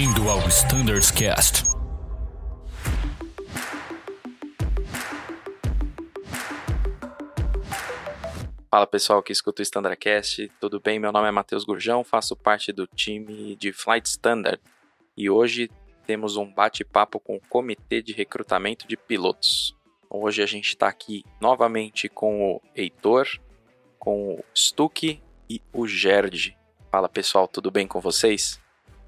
[0.00, 1.62] Bem-vindo ao Standards Cast.
[8.70, 10.98] Fala pessoal que escuta o Standardcast, tudo bem?
[10.98, 14.58] Meu nome é Matheus Gurjão, faço parte do time de Flight Standard
[15.14, 15.70] e hoje
[16.06, 19.76] temos um bate-papo com o Comitê de Recrutamento de Pilotos.
[20.08, 23.28] Hoje a gente está aqui novamente com o Heitor,
[23.98, 26.56] com o Stuck e o Gerd.
[26.90, 28.58] Fala pessoal, tudo bem com vocês?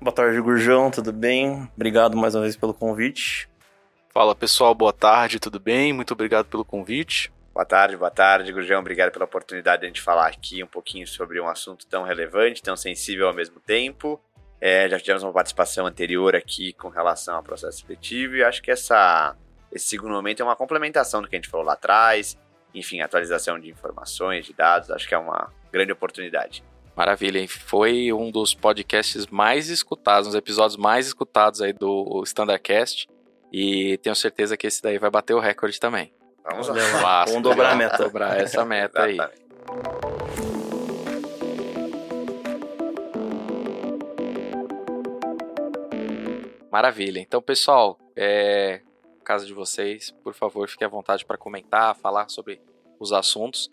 [0.02, 1.70] Boa tarde, Gurjão, tudo bem?
[1.76, 3.48] Obrigado mais uma vez pelo convite.
[4.12, 5.92] Fala pessoal, boa tarde, tudo bem?
[5.92, 7.32] Muito obrigado pelo convite.
[7.54, 8.80] Boa tarde, boa tarde, Gurjão.
[8.80, 12.60] Obrigado pela oportunidade de a gente falar aqui um pouquinho sobre um assunto tão relevante,
[12.60, 14.20] tão sensível ao mesmo tempo.
[14.60, 18.72] É, já tivemos uma participação anterior aqui com relação ao processo seletivo e acho que
[18.72, 19.36] essa,
[19.70, 22.36] esse segundo momento é uma complementação do que a gente falou lá atrás.
[22.74, 26.64] Enfim, atualização de informações, de dados, acho que é uma grande oportunidade.
[26.96, 27.48] Maravilha, hein?
[27.48, 33.08] Foi um dos podcasts mais escutados, um dos episódios mais escutados aí do Standardcast.
[33.50, 36.12] E tenho certeza que esse daí vai bater o recorde também.
[36.44, 36.74] Vamos lá.
[37.02, 37.24] lá.
[37.24, 37.98] Vamos dobrar a meta.
[37.98, 39.16] Dobrar essa meta aí.
[46.70, 47.20] Maravilha.
[47.20, 48.80] Então, pessoal, é...
[49.24, 52.60] casa de vocês, por favor, fique à vontade para comentar, falar sobre
[52.98, 53.70] os assuntos.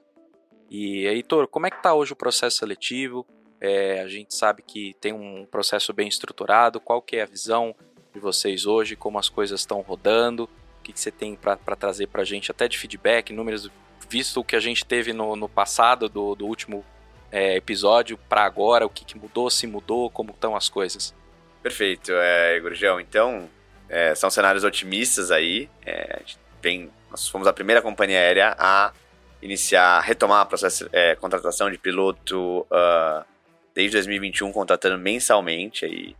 [0.69, 3.25] E, Heitor, como é que está hoje o processo seletivo?
[3.59, 6.79] É, a gente sabe que tem um processo bem estruturado.
[6.79, 7.75] Qual que é a visão
[8.13, 8.95] de vocês hoje?
[8.95, 10.43] Como as coisas estão rodando?
[10.79, 13.69] O que, que você tem para trazer para a gente, até de feedback, números,
[14.09, 16.85] visto o que a gente teve no, no passado do, do último
[17.31, 21.13] é, episódio para agora, o que, que, mudou, se mudou, como estão as coisas?
[21.61, 22.99] Perfeito, é, Gurjão.
[22.99, 23.49] Então,
[23.87, 25.69] é, são cenários otimistas aí.
[25.85, 26.21] É,
[26.61, 28.93] tem, nós fomos a primeira companhia aérea a
[29.41, 33.25] iniciar, retomar o processo é, contratação de piloto uh,
[33.73, 35.85] desde 2021, contratando mensalmente.
[35.85, 36.15] Aí,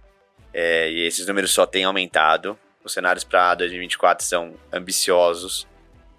[0.54, 2.58] é, e esses números só têm aumentado.
[2.84, 5.68] Os cenários para 2024 são ambiciosos.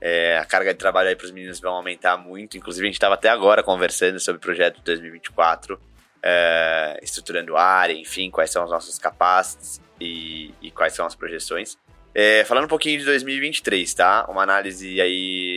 [0.01, 2.57] É, a carga de trabalho aí para os meninos vão aumentar muito.
[2.57, 5.81] Inclusive, a gente estava até agora conversando sobre o projeto de 2024,
[6.23, 11.77] é, estruturando área, enfim, quais são os nossos capacities e, e quais são as projeções.
[12.15, 14.27] É, falando um pouquinho de 2023, tá?
[14.29, 15.50] Uma análise aí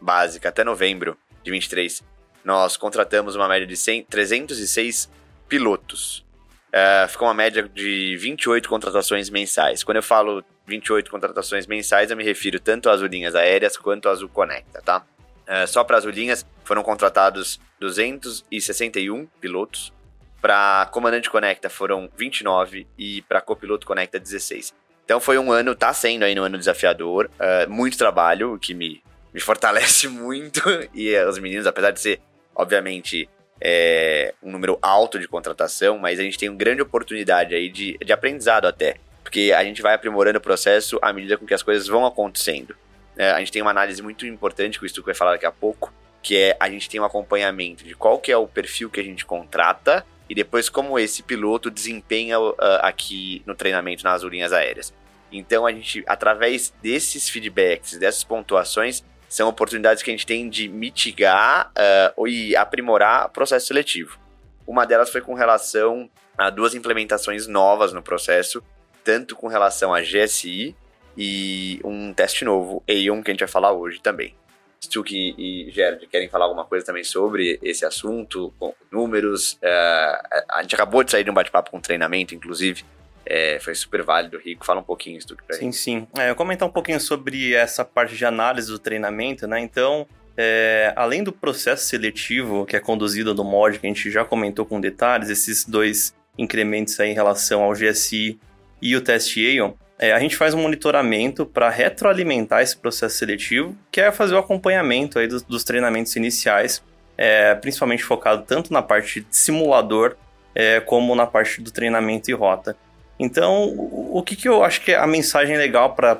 [0.00, 2.02] básica até novembro de 23,
[2.44, 5.10] nós contratamos uma média de 100, 306
[5.48, 6.24] pilotos.
[6.68, 9.82] Uh, ficou uma média de 28 contratações mensais.
[9.82, 14.22] Quando eu falo 28 contratações mensais, eu me refiro tanto às linhas aéreas quanto às
[14.22, 15.04] Conecta, tá?
[15.46, 19.92] Uh, só para as linhas foram contratados 261 pilotos.
[20.40, 24.74] Para comandante Conecta foram 29 e para copiloto Conecta 16.
[25.04, 28.74] Então foi um ano, tá sendo aí um ano desafiador, uh, muito trabalho, o que
[28.74, 29.02] me
[29.32, 30.62] me fortalece muito.
[30.94, 32.20] E os meninos, apesar de ser,
[32.54, 33.28] obviamente,
[33.60, 37.98] é, um número alto de contratação, mas a gente tem uma grande oportunidade aí de,
[37.98, 38.96] de aprendizado até.
[39.22, 42.74] Porque a gente vai aprimorando o processo à medida com que as coisas vão acontecendo.
[43.16, 45.52] É, a gente tem uma análise muito importante que o Stuco vai falar daqui a
[45.52, 49.00] pouco, que é a gente tem um acompanhamento de qual que é o perfil que
[49.00, 54.52] a gente contrata e depois como esse piloto desempenha uh, aqui no treinamento nas linhas
[54.52, 54.94] aéreas.
[55.32, 60.68] Então a gente, através desses feedbacks, dessas pontuações, são oportunidades que a gente tem de
[60.68, 61.70] mitigar
[62.16, 64.18] uh, e aprimorar o processo seletivo.
[64.66, 68.62] Uma delas foi com relação a duas implementações novas no processo,
[69.04, 70.74] tanto com relação a GSI
[71.16, 74.34] e um teste novo, A1, que a gente vai falar hoje também.
[74.80, 79.54] Stuck e Gerard querem falar alguma coisa também sobre esse assunto, com números.
[79.54, 82.84] Uh, a gente acabou de sair de um bate-papo com treinamento, inclusive,
[83.28, 84.38] é, foi super válido.
[84.38, 86.08] Rico, fala um pouquinho isso pra Sim, sim.
[86.18, 89.60] É, eu comentar um pouquinho sobre essa parte de análise do treinamento, né?
[89.60, 94.24] Então, é, além do processo seletivo que é conduzido no mod, que a gente já
[94.24, 98.40] comentou com detalhes, esses dois incrementos aí em relação ao GSI
[98.80, 103.76] e o teste Aeon, é, a gente faz um monitoramento para retroalimentar esse processo seletivo,
[103.90, 106.82] que é fazer o acompanhamento aí dos, dos treinamentos iniciais,
[107.16, 110.16] é, principalmente focado tanto na parte de simulador
[110.54, 112.76] é, como na parte do treinamento e rota.
[113.18, 113.74] Então,
[114.12, 116.14] o que, que eu acho que é a mensagem legal para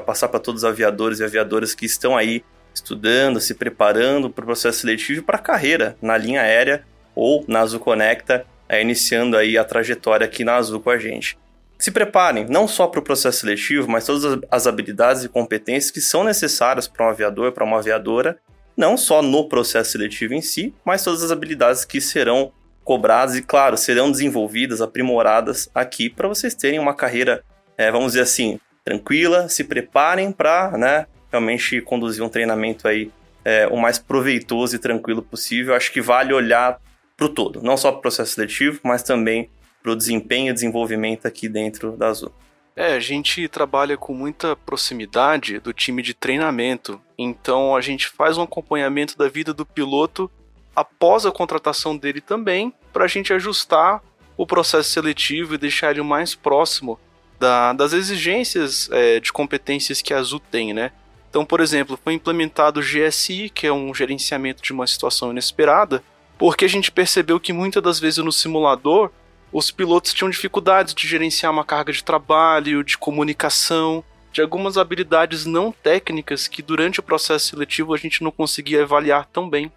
[0.00, 2.42] passar para todos os aviadores e aviadoras que estão aí
[2.74, 6.84] estudando, se preparando para o processo seletivo e para a carreira na linha aérea
[7.14, 11.38] ou na Azul Conecta, é, iniciando aí a trajetória aqui na Azul com a gente.
[11.78, 16.00] Se preparem não só para o processo seletivo, mas todas as habilidades e competências que
[16.00, 18.38] são necessárias para um aviador, para uma aviadora,
[18.76, 22.52] não só no processo seletivo em si, mas todas as habilidades que serão
[22.88, 27.44] cobradas e, claro, serão desenvolvidas, aprimoradas aqui para vocês terem uma carreira,
[27.76, 33.10] é, vamos dizer assim, tranquila, se preparem para né, realmente conduzir um treinamento aí
[33.44, 35.74] é, o mais proveitoso e tranquilo possível.
[35.74, 36.80] Acho que vale olhar
[37.14, 39.50] para o todo, não só para o processo seletivo, mas também
[39.82, 42.32] para o desempenho e desenvolvimento aqui dentro da Azul?
[42.74, 48.38] É, a gente trabalha com muita proximidade do time de treinamento, então a gente faz
[48.38, 50.30] um acompanhamento da vida do piloto
[50.74, 54.02] após a contratação dele também, para a gente ajustar
[54.36, 56.98] o processo seletivo e deixar ele mais próximo
[57.38, 60.92] da, das exigências é, de competências que a Azul tem, né?
[61.30, 66.02] Então, por exemplo, foi implementado o GSI, que é um gerenciamento de uma situação inesperada,
[66.38, 69.10] porque a gente percebeu que muitas das vezes no simulador
[69.52, 75.46] os pilotos tinham dificuldades de gerenciar uma carga de trabalho, de comunicação, de algumas habilidades
[75.46, 79.72] não técnicas que durante o processo seletivo a gente não conseguia avaliar tão bem.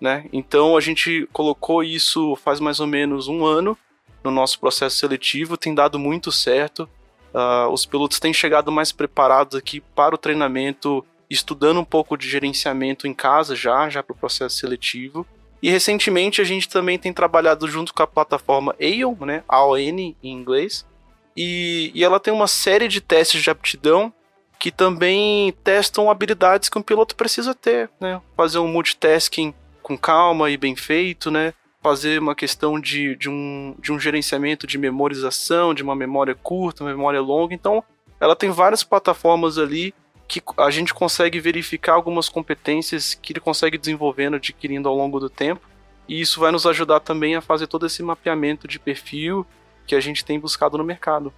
[0.00, 0.26] Né?
[0.32, 3.76] Então a gente colocou isso faz mais ou menos um ano
[4.22, 6.88] no nosso processo seletivo, tem dado muito certo.
[7.32, 12.28] Uh, os pilotos têm chegado mais preparados aqui para o treinamento, estudando um pouco de
[12.28, 15.26] gerenciamento em casa já, já para o processo seletivo.
[15.60, 19.42] E recentemente a gente também tem trabalhado junto com a plataforma AON, né?
[19.48, 20.86] AON em inglês.
[21.36, 24.12] E, e ela tem uma série de testes de aptidão
[24.58, 28.20] que também testam habilidades que um piloto precisa ter, né?
[28.36, 29.54] Fazer um multitasking
[29.88, 31.54] com calma e bem feito, né?
[31.82, 36.84] Fazer uma questão de, de, um, de um gerenciamento de memorização, de uma memória curta,
[36.84, 37.54] uma memória longa.
[37.54, 37.82] Então,
[38.20, 39.94] ela tem várias plataformas ali
[40.28, 45.30] que a gente consegue verificar algumas competências que ele consegue desenvolvendo, adquirindo ao longo do
[45.30, 45.66] tempo.
[46.06, 49.46] E isso vai nos ajudar também a fazer todo esse mapeamento de perfil
[49.86, 51.32] que a gente tem buscado no mercado.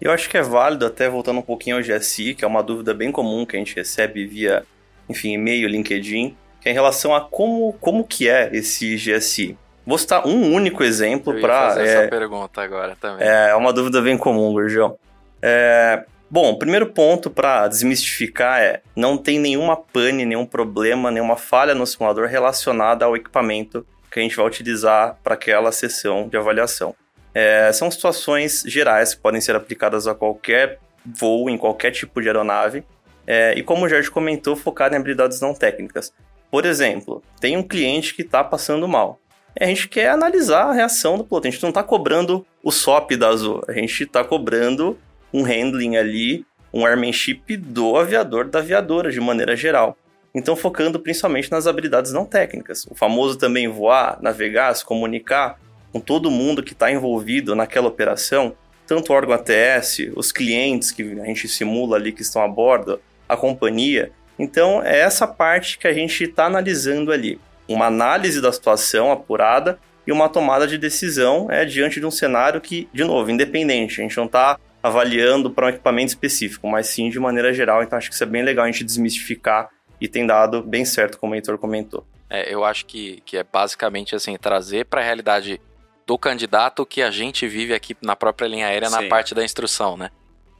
[0.00, 2.94] Eu acho que é válido, até voltando um pouquinho ao GSI, que é uma dúvida
[2.94, 4.64] bem comum que a gente recebe via,
[5.08, 9.56] enfim, e-mail, LinkedIn, que é em relação a como, como que é esse GSI.
[9.86, 11.68] Vou citar um único exemplo para.
[11.68, 13.26] fazer é, essa pergunta agora também.
[13.26, 14.98] É, é uma dúvida bem comum, Gurgel.
[15.40, 21.36] É, Bom, o primeiro ponto para desmistificar é: não tem nenhuma pane, nenhum problema, nenhuma
[21.36, 26.36] falha no simulador relacionada ao equipamento que a gente vai utilizar para aquela sessão de
[26.36, 26.94] avaliação.
[27.32, 32.26] É, são situações gerais que podem ser aplicadas a qualquer voo, em qualquer tipo de
[32.26, 32.82] aeronave,
[33.26, 36.12] é, e como o Jorge comentou, focar em habilidades não técnicas.
[36.50, 39.20] Por exemplo, tem um cliente que está passando mal.
[39.58, 41.48] A gente quer analisar a reação do piloto.
[41.48, 44.98] A gente não está cobrando o SOP da Azul, a gente está cobrando
[45.32, 49.96] um handling ali, um airmanship do aviador, da aviadora, de maneira geral.
[50.34, 52.86] Então, focando principalmente nas habilidades não técnicas.
[52.90, 55.58] O famoso também voar, navegar, se comunicar
[55.90, 58.54] com todo mundo que está envolvido naquela operação,
[58.86, 63.00] tanto o órgão ATS, os clientes que a gente simula ali que estão a bordo,
[63.26, 64.12] a companhia.
[64.38, 67.40] Então, é essa parte que a gente está analisando ali.
[67.68, 72.60] Uma análise da situação apurada e uma tomada de decisão é diante de um cenário
[72.60, 74.00] que, de novo, independente.
[74.00, 77.82] A gente não está avaliando para um equipamento específico, mas sim de maneira geral.
[77.82, 79.68] Então acho que isso é bem legal a gente desmistificar
[80.00, 82.06] e tem dado bem certo, como o Heitor comentou.
[82.30, 85.60] É, eu acho que, que é basicamente assim, trazer para a realidade
[86.06, 88.94] do candidato o que a gente vive aqui na própria linha aérea sim.
[88.94, 90.10] na parte da instrução, né?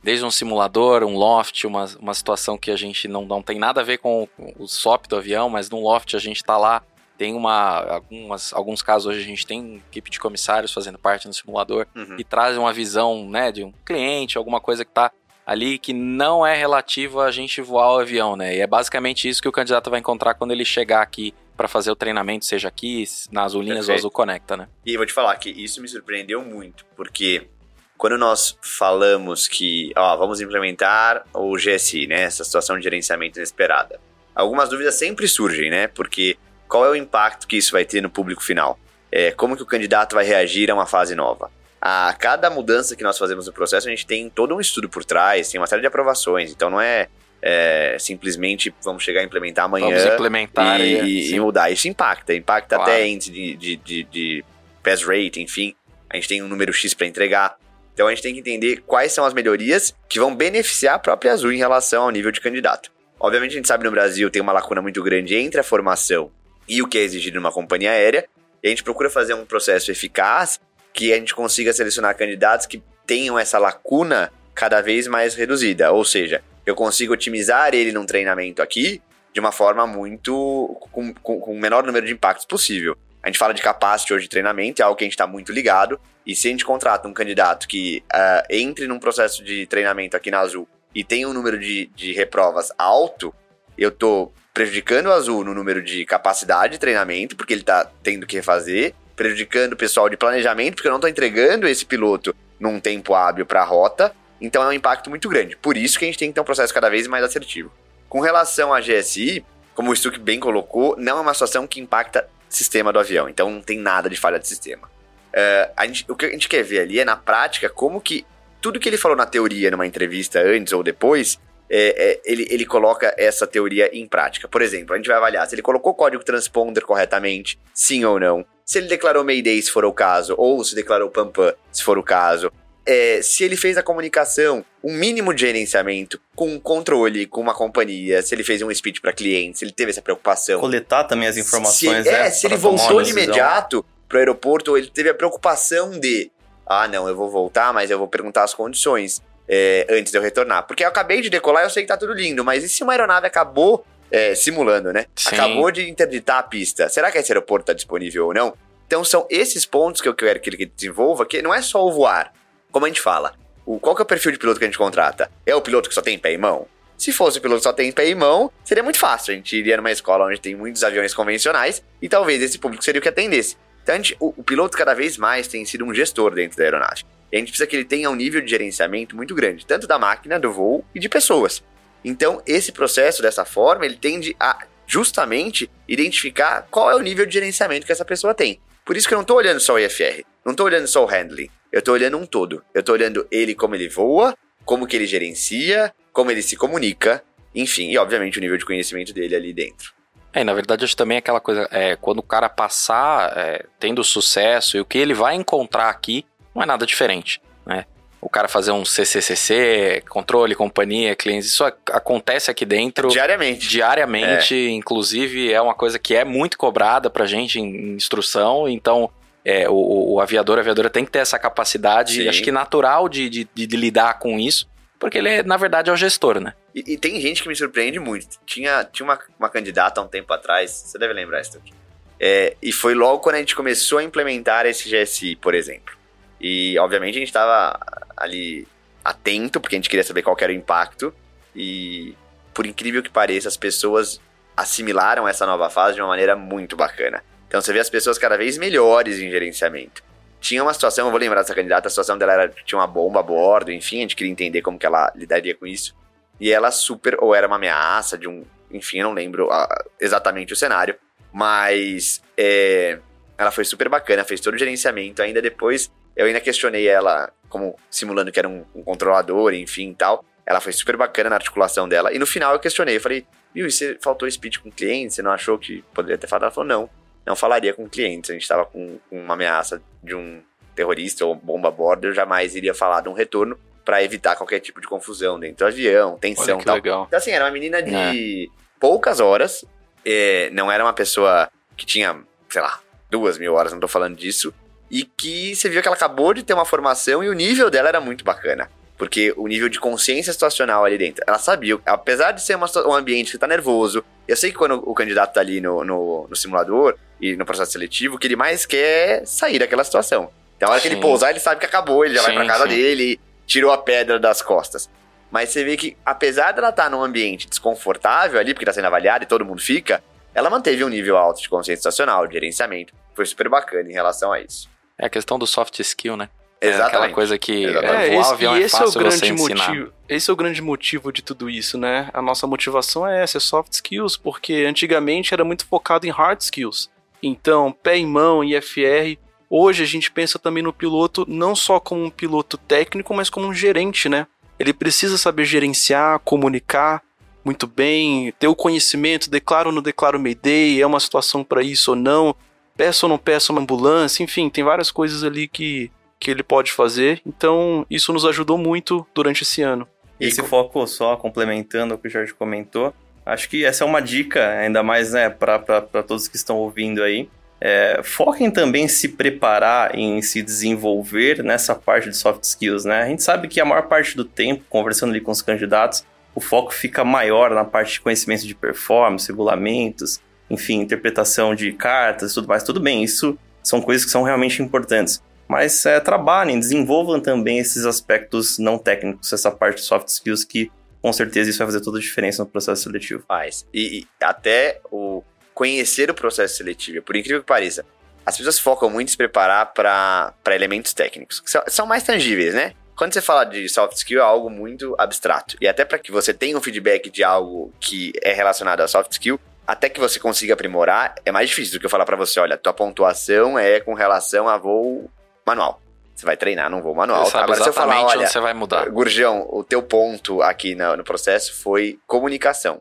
[0.02, 3.80] Desde um simulador, um loft, uma, uma situação que a gente não, não tem nada
[3.80, 6.82] a ver com o SOP do avião, mas no loft a gente está lá
[7.16, 7.80] tem uma.
[7.94, 12.16] Algumas, alguns casos hoje a gente tem equipe de comissários fazendo parte no simulador uhum.
[12.18, 15.10] e trazem uma visão né, de um cliente, alguma coisa que está
[15.46, 18.56] ali que não é relativo a gente voar o avião, né?
[18.56, 21.90] E é basicamente isso que o candidato vai encontrar quando ele chegar aqui para fazer
[21.90, 24.68] o treinamento, seja aqui, nas Azulinhas ou Azul Conecta, né?
[24.84, 27.48] E vou te falar que isso me surpreendeu muito, porque
[27.96, 33.98] quando nós falamos que, ó, vamos implementar o GSI, né, essa situação de gerenciamento inesperada,
[34.34, 35.88] algumas dúvidas sempre surgem, né?
[35.88, 36.36] Porque
[36.68, 38.78] qual é o impacto que isso vai ter no público final?
[39.10, 41.50] É, como que o candidato vai reagir a uma fase nova?
[41.80, 45.04] A cada mudança que nós fazemos no processo, a gente tem todo um estudo por
[45.04, 47.08] trás, tem uma série de aprovações, então não é,
[47.40, 51.70] é simplesmente vamos chegar a implementar amanhã vamos implementar e, e, e mudar.
[51.70, 52.90] Isso impacta, impacta claro.
[52.90, 54.44] até índice de, de, de, de
[54.82, 55.74] pass rate, enfim,
[56.10, 57.56] a gente tem um número X para entregar.
[57.96, 61.32] Então a gente tem que entender quais são as melhorias que vão beneficiar a própria
[61.32, 62.92] Azul em relação ao nível de candidato.
[63.18, 66.30] Obviamente a gente sabe no Brasil tem uma lacuna muito grande entre a formação
[66.68, 68.28] e o que é exigido numa companhia aérea.
[68.62, 70.60] E a gente procura fazer um processo eficaz
[70.92, 75.90] que a gente consiga selecionar candidatos que tenham essa lacuna cada vez mais reduzida.
[75.90, 79.00] Ou seja, eu consigo otimizar ele num treinamento aqui
[79.32, 80.76] de uma forma muito.
[80.92, 82.94] com, com, com o menor número de impactos possível.
[83.22, 85.50] A gente fala de capacity hoje de treinamento, é algo que a gente está muito
[85.50, 85.98] ligado.
[86.26, 90.30] E se a gente contrata um candidato que uh, entre num processo de treinamento aqui
[90.30, 93.32] na Azul e tem um número de, de reprovas alto,
[93.78, 98.26] eu tô prejudicando o Azul no número de capacidade de treinamento, porque ele tá tendo
[98.26, 102.80] que refazer, prejudicando o pessoal de planejamento, porque eu não tô entregando esse piloto num
[102.80, 105.56] tempo hábil para a rota, então é um impacto muito grande.
[105.56, 107.70] Por isso que a gente tem que ter um processo cada vez mais assertivo.
[108.08, 112.28] Com relação à GSI, como o Stuck bem colocou, não é uma situação que impacta
[112.48, 114.90] sistema do avião, então não tem nada de falha de sistema.
[115.36, 118.24] Uh, a gente, o que a gente quer ver ali é, na prática, como que
[118.60, 121.38] tudo que ele falou na teoria, numa entrevista antes ou depois,
[121.68, 124.48] é, é, ele, ele coloca essa teoria em prática.
[124.48, 128.18] Por exemplo, a gente vai avaliar se ele colocou o código transponder corretamente, sim ou
[128.18, 128.44] não.
[128.64, 132.02] Se ele declarou Mayday, se for o caso, ou se declarou Pampan, se for o
[132.02, 132.50] caso.
[132.84, 137.52] É, se ele fez a comunicação, um mínimo de gerenciamento com um controle, com uma
[137.52, 140.60] companhia, se ele fez um speech para clientes, se ele teve essa preocupação.
[140.60, 142.26] Coletar também as informações, se, né?
[142.28, 146.30] É, se ele voltou de imediato pro aeroporto, ele teve a preocupação de,
[146.66, 150.22] ah, não, eu vou voltar, mas eu vou perguntar as condições é, antes de eu
[150.22, 150.66] retornar.
[150.66, 152.82] Porque eu acabei de decolar e eu sei que tá tudo lindo, mas e se
[152.82, 155.06] uma aeronave acabou é, simulando, né?
[155.14, 155.34] Sim.
[155.34, 156.88] Acabou de interditar a pista.
[156.88, 158.54] Será que esse aeroporto está disponível ou não?
[158.86, 161.92] Então são esses pontos que eu quero que ele desenvolva, que não é só o
[161.92, 162.32] voar.
[162.70, 163.34] Como a gente fala,
[163.64, 165.30] o, qual que é o perfil de piloto que a gente contrata?
[165.44, 166.68] É o piloto que só tem pé e mão?
[166.96, 169.32] Se fosse o piloto que só tem pé e mão, seria muito fácil.
[169.32, 173.00] A gente iria numa escola onde tem muitos aviões convencionais e talvez esse público seria
[173.00, 173.56] o que atendesse.
[173.86, 177.04] Então, gente, o, o, piloto cada vez mais tem sido um gestor dentro da aeronave.
[177.30, 179.96] E a gente precisa que ele tenha um nível de gerenciamento muito grande, tanto da
[179.96, 181.62] máquina, do voo e de pessoas.
[182.04, 187.34] Então, esse processo, dessa forma, ele tende a justamente identificar qual é o nível de
[187.34, 188.60] gerenciamento que essa pessoa tem.
[188.84, 191.06] Por isso que eu não estou olhando só o IFR, não estou olhando só o
[191.06, 192.64] handling, eu estou olhando um todo.
[192.74, 197.22] Eu estou olhando ele como ele voa, como que ele gerencia, como ele se comunica,
[197.54, 199.94] enfim, e obviamente o nível de conhecimento dele ali dentro.
[200.36, 204.76] É, na verdade, acho também aquela coisa, é, quando o cara passar é, tendo sucesso
[204.76, 207.86] e o que ele vai encontrar aqui não é nada diferente, né?
[208.20, 213.08] O cara fazer um CCCC, controle, companhia, clientes, isso acontece aqui dentro.
[213.08, 213.66] Diariamente.
[213.66, 214.68] Diariamente, é.
[214.68, 219.08] inclusive é uma coisa que é muito cobrada pra gente em instrução, então
[219.42, 222.28] é, o, o, aviador, a aviadora tem que ter essa capacidade, Sim.
[222.28, 225.96] acho que natural de, de, de, lidar com isso, porque ele, na verdade, é o
[225.96, 226.54] gestor, né?
[226.74, 228.38] E, e tem gente que me surpreende muito.
[228.46, 231.72] Tinha, tinha uma, uma candidata há um tempo atrás, você deve lembrar, Stuck.
[232.18, 235.94] É, e foi logo quando a gente começou a implementar esse GSI, por exemplo.
[236.40, 237.78] E, obviamente, a gente estava
[238.16, 238.66] ali
[239.04, 241.14] atento, porque a gente queria saber qual era o impacto.
[241.54, 242.14] E,
[242.54, 244.20] por incrível que pareça, as pessoas
[244.56, 247.22] assimilaram essa nova fase de uma maneira muito bacana.
[247.46, 250.02] Então, você vê as pessoas cada vez melhores em gerenciamento.
[250.46, 253.18] Tinha uma situação, eu vou lembrar dessa candidata, a situação dela era tinha uma bomba
[253.18, 255.92] a bordo, enfim, a gente queria entender como que ela lidaria com isso.
[256.38, 260.52] E ela super, ou era uma ameaça de um, enfim, eu não lembro uh, exatamente
[260.52, 260.94] o cenário,
[261.32, 263.00] mas é,
[263.36, 265.20] ela foi super bacana, fez todo o gerenciamento.
[265.20, 270.24] Ainda depois eu ainda questionei ela, como simulando que era um, um controlador, enfim tal.
[270.46, 272.12] Ela foi super bacana na articulação dela.
[272.12, 275.14] E no final eu questionei, eu falei, viu, e você faltou speech com o cliente?
[275.14, 276.44] Você não achou que poderia ter falado?
[276.44, 276.90] Ela falou, não,
[277.26, 278.30] não falaria com clientes.
[278.30, 280.40] A gente estava com, com uma ameaça de um
[280.74, 284.60] terrorista ou bomba a bordo, eu jamais iria falar de um retorno para evitar qualquer
[284.60, 286.74] tipo de confusão dentro do avião, tensão e tal.
[286.74, 287.04] Legal.
[287.06, 288.46] Então, assim, era uma menina de é.
[288.78, 289.64] poucas horas,
[290.04, 292.80] é, não era uma pessoa que tinha, sei lá,
[293.10, 294.52] duas mil horas, não tô falando disso,
[294.90, 297.88] e que você viu que ela acabou de ter uma formação e o nível dela
[297.88, 298.70] era muito bacana.
[298.98, 302.94] Porque o nível de consciência situacional ali dentro, ela sabia, apesar de ser uma, um
[302.94, 306.36] ambiente que tá nervoso, eu sei que quando o candidato tá ali no, no, no
[306.36, 310.30] simulador e no processo seletivo, o que ele mais quer é sair daquela situação.
[310.56, 310.88] Então, a hora sim.
[310.88, 312.76] que ele pousar, ele sabe que acabou, ele já sim, vai pra casa sim.
[312.76, 314.88] dele, tirou a pedra das costas.
[315.30, 318.86] Mas você vê que, apesar dela estar tá num ambiente desconfortável ali, porque tá sendo
[318.86, 320.02] avaliada e todo mundo fica,
[320.34, 322.94] ela manteve um nível alto de consciência situacional, de gerenciamento.
[323.14, 324.68] Foi super bacana em relação a isso.
[324.98, 326.28] É a questão do soft skill, né?
[326.60, 326.94] Exatamente.
[326.94, 329.92] É aquela coisa que é, esse, avião e esse é, é o grande motivo.
[330.08, 332.08] Esse é o grande motivo de tudo isso, né?
[332.12, 336.40] A nossa motivação é essa, é soft skills, porque antigamente era muito focado em hard
[336.40, 336.90] skills.
[337.22, 339.18] Então, pé em mão, IFR.
[339.48, 343.46] Hoje a gente pensa também no piloto não só como um piloto técnico, mas como
[343.46, 344.26] um gerente, né?
[344.58, 347.02] Ele precisa saber gerenciar, comunicar
[347.46, 351.92] muito bem, ter o conhecimento, declaro ou não declaro Mayday, é uma situação para isso
[351.92, 352.34] ou não,
[352.76, 356.72] peça ou não peça uma ambulância, enfim, tem várias coisas ali que, que ele pode
[356.72, 357.20] fazer.
[357.26, 359.86] Então, isso nos ajudou muito durante esse ano.
[360.18, 362.94] E esse foco só, complementando o que o Jorge comentou,
[363.24, 365.58] acho que essa é uma dica, ainda mais né, para
[366.06, 367.28] todos que estão ouvindo aí.
[367.60, 373.02] É, foquem também em se preparar, em se desenvolver nessa parte de soft skills, né?
[373.02, 376.04] A gente sabe que a maior parte do tempo, conversando ali com os candidatos,
[376.34, 380.20] o foco fica maior na parte de conhecimento de performance, regulamentos,
[380.50, 385.22] enfim, interpretação de cartas tudo mais, tudo bem, isso são coisas que são realmente importantes.
[385.48, 390.70] Mas é, trabalhem, desenvolvam também esses aspectos não técnicos, essa parte de soft skills que
[391.00, 393.22] com certeza isso vai fazer toda a diferença no processo seletivo.
[393.28, 393.64] Faz.
[393.72, 395.22] E, e até o
[395.54, 397.84] conhecer o processo seletivo, por incrível que pareça,
[398.26, 402.52] as pessoas focam muito em se preparar para elementos técnicos, que são, são mais tangíveis,
[402.52, 402.72] né?
[402.96, 405.56] Quando você fala de soft skill, é algo muito abstrato.
[405.60, 409.12] E até para que você tenha um feedback de algo que é relacionado a soft
[409.12, 412.40] skill, até que você consiga aprimorar, é mais difícil do que eu falar para você,
[412.40, 415.10] olha, tua pontuação é com relação a voo
[415.46, 415.80] manual.
[416.14, 417.24] Você vai treinar num voo manual.
[417.24, 418.88] Você sabe Agora, exatamente falar, olha, onde você vai mudar.
[418.88, 422.80] Gurjão, o teu ponto aqui no, no processo foi comunicação.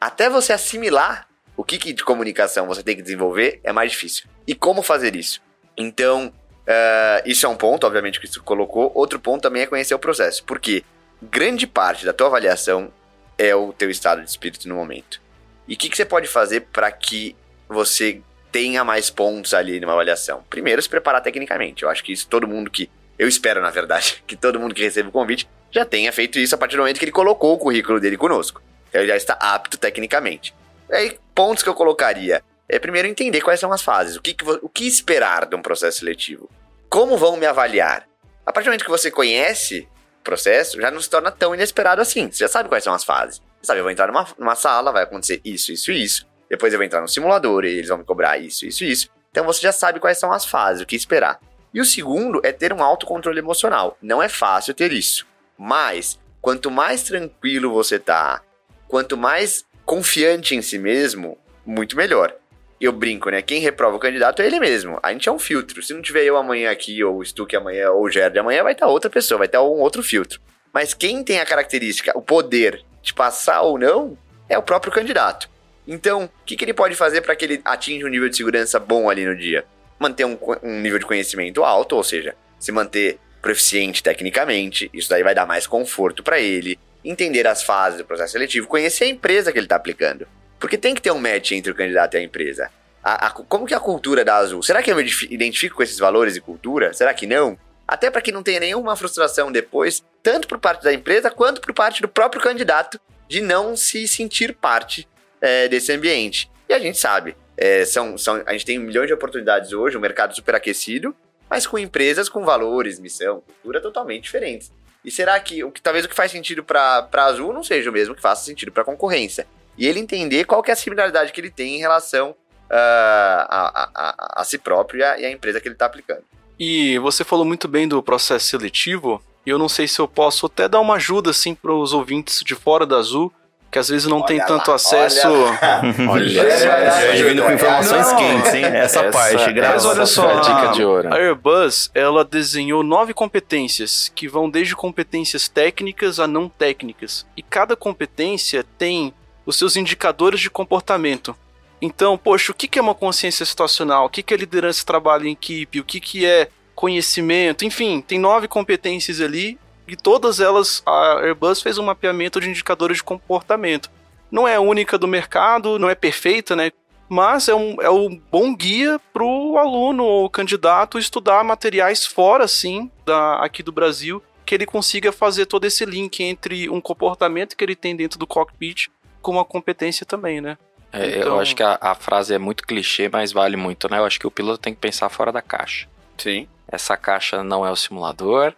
[0.00, 4.26] Até você assimilar o que, que de comunicação você tem que desenvolver é mais difícil.
[4.46, 5.40] E como fazer isso?
[5.76, 6.32] Então,
[6.66, 8.90] eh, isso é um ponto, obviamente, que você colocou.
[8.94, 10.42] Outro ponto também é conhecer o processo.
[10.44, 10.84] Porque
[11.22, 12.92] grande parte da tua avaliação
[13.38, 15.20] é o teu estado de espírito no momento.
[15.68, 17.36] E o que, que você pode fazer para que
[17.68, 18.20] você
[18.54, 20.44] tenha mais pontos ali numa avaliação?
[20.48, 21.82] Primeiro, se preparar tecnicamente.
[21.82, 22.88] Eu acho que isso todo mundo que.
[23.18, 26.54] Eu espero, na verdade, que todo mundo que recebe o convite já tenha feito isso
[26.54, 28.62] a partir do momento que ele colocou o currículo dele conosco.
[28.88, 30.54] Então ele já está apto tecnicamente.
[30.88, 32.44] E aí, pontos que eu colocaria.
[32.68, 34.16] É primeiro entender quais são as fases.
[34.16, 36.48] O que, que o que esperar de um processo seletivo?
[36.88, 38.08] Como vão me avaliar?
[38.46, 39.88] A partir do momento que você conhece
[40.20, 42.30] o processo, já não se torna tão inesperado assim.
[42.30, 43.42] Você já sabe quais são as fases.
[43.60, 46.33] Você sabe, eu vou entrar numa, numa sala, vai acontecer isso, isso e isso.
[46.48, 49.08] Depois eu vou entrar no simulador e eles vão me cobrar isso, isso isso.
[49.30, 51.40] Então você já sabe quais são as fases, o que esperar.
[51.72, 53.98] E o segundo é ter um autocontrole emocional.
[54.00, 55.26] Não é fácil ter isso.
[55.58, 58.42] Mas, quanto mais tranquilo você tá,
[58.86, 61.36] quanto mais confiante em si mesmo,
[61.66, 62.34] muito melhor.
[62.80, 63.42] Eu brinco, né?
[63.42, 65.00] Quem reprova o candidato é ele mesmo.
[65.02, 65.82] A gente é um filtro.
[65.82, 68.72] Se não tiver eu amanhã aqui, ou o Stuck amanhã, ou o Gerd amanhã, vai
[68.72, 70.40] estar outra pessoa, vai estar um outro filtro.
[70.72, 75.48] Mas quem tem a característica, o poder de passar ou não, é o próprio candidato.
[75.86, 78.78] Então, o que, que ele pode fazer para que ele atinja um nível de segurança
[78.80, 79.64] bom ali no dia?
[79.98, 85.22] Manter um, um nível de conhecimento alto, ou seja, se manter proficiente tecnicamente, isso daí
[85.22, 89.52] vai dar mais conforto para ele, entender as fases do processo seletivo, conhecer a empresa
[89.52, 90.26] que ele está aplicando.
[90.58, 92.70] Porque tem que ter um match entre o candidato e a empresa.
[93.02, 94.62] A- a- como que é a cultura da Azul?
[94.62, 96.94] Será que eu me identifico com esses valores e cultura?
[96.94, 97.58] Será que não?
[97.86, 101.74] Até para que não tenha nenhuma frustração depois, tanto por parte da empresa quanto por
[101.74, 102.98] parte do próprio candidato,
[103.28, 105.06] de não se sentir parte
[105.40, 106.50] é, desse ambiente.
[106.68, 110.00] E a gente sabe, é, são, são, a gente tem milhões de oportunidades hoje, um
[110.00, 111.14] mercado super aquecido,
[111.48, 114.72] mas com empresas com valores, missão, cultura totalmente diferentes.
[115.04, 117.92] E será que o que talvez o que faz sentido para Azul não seja o
[117.92, 119.46] mesmo que faça sentido para concorrência?
[119.76, 122.34] E ele entender qual que é a similaridade que ele tem em relação
[122.70, 125.86] ah, a, a, a, a si próprio e a, e a empresa que ele está
[125.86, 126.24] aplicando.
[126.58, 130.46] E você falou muito bem do processo seletivo, e eu não sei se eu posso
[130.46, 133.32] até dar uma ajuda assim para os ouvintes de fora da Azul,
[133.74, 135.26] que às vezes não tem Olha tanto lá, acesso.
[135.28, 138.64] Olha Hoje vindo com informações Não, quentes, hein?
[138.66, 141.12] Essa, parte, graças olha essa só, a dica de ouro.
[141.12, 147.26] A Airbus, ela desenhou nove competências, que vão desde competências técnicas a não técnicas.
[147.36, 149.12] E cada competência tem
[149.44, 151.34] os seus indicadores de comportamento.
[151.82, 154.06] Então, poxa, o que é uma consciência situacional?
[154.06, 155.80] O que é liderança e trabalho em equipe?
[155.80, 157.64] O que que é conhecimento?
[157.64, 162.98] Enfim, tem nove competências ali e todas elas a Airbus fez um mapeamento de indicadores
[162.98, 163.90] de comportamento.
[164.30, 166.72] Não é a única do mercado, não é perfeita, né?
[167.08, 172.48] Mas é um, é um bom guia para o aluno ou candidato estudar materiais fora,
[172.48, 177.56] sim, da, aqui do Brasil, que ele consiga fazer todo esse link entre um comportamento
[177.56, 178.88] que ele tem dentro do cockpit
[179.20, 180.56] com uma competência também, né?
[180.92, 183.98] É, Então- Eu acho que a, a frase é muito clichê, mas vale muito, né?
[183.98, 185.86] Eu acho que o piloto tem que pensar fora da caixa.
[186.16, 186.48] Sim.
[186.66, 188.54] Essa caixa não é o simulador,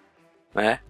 [0.55, 0.81] né?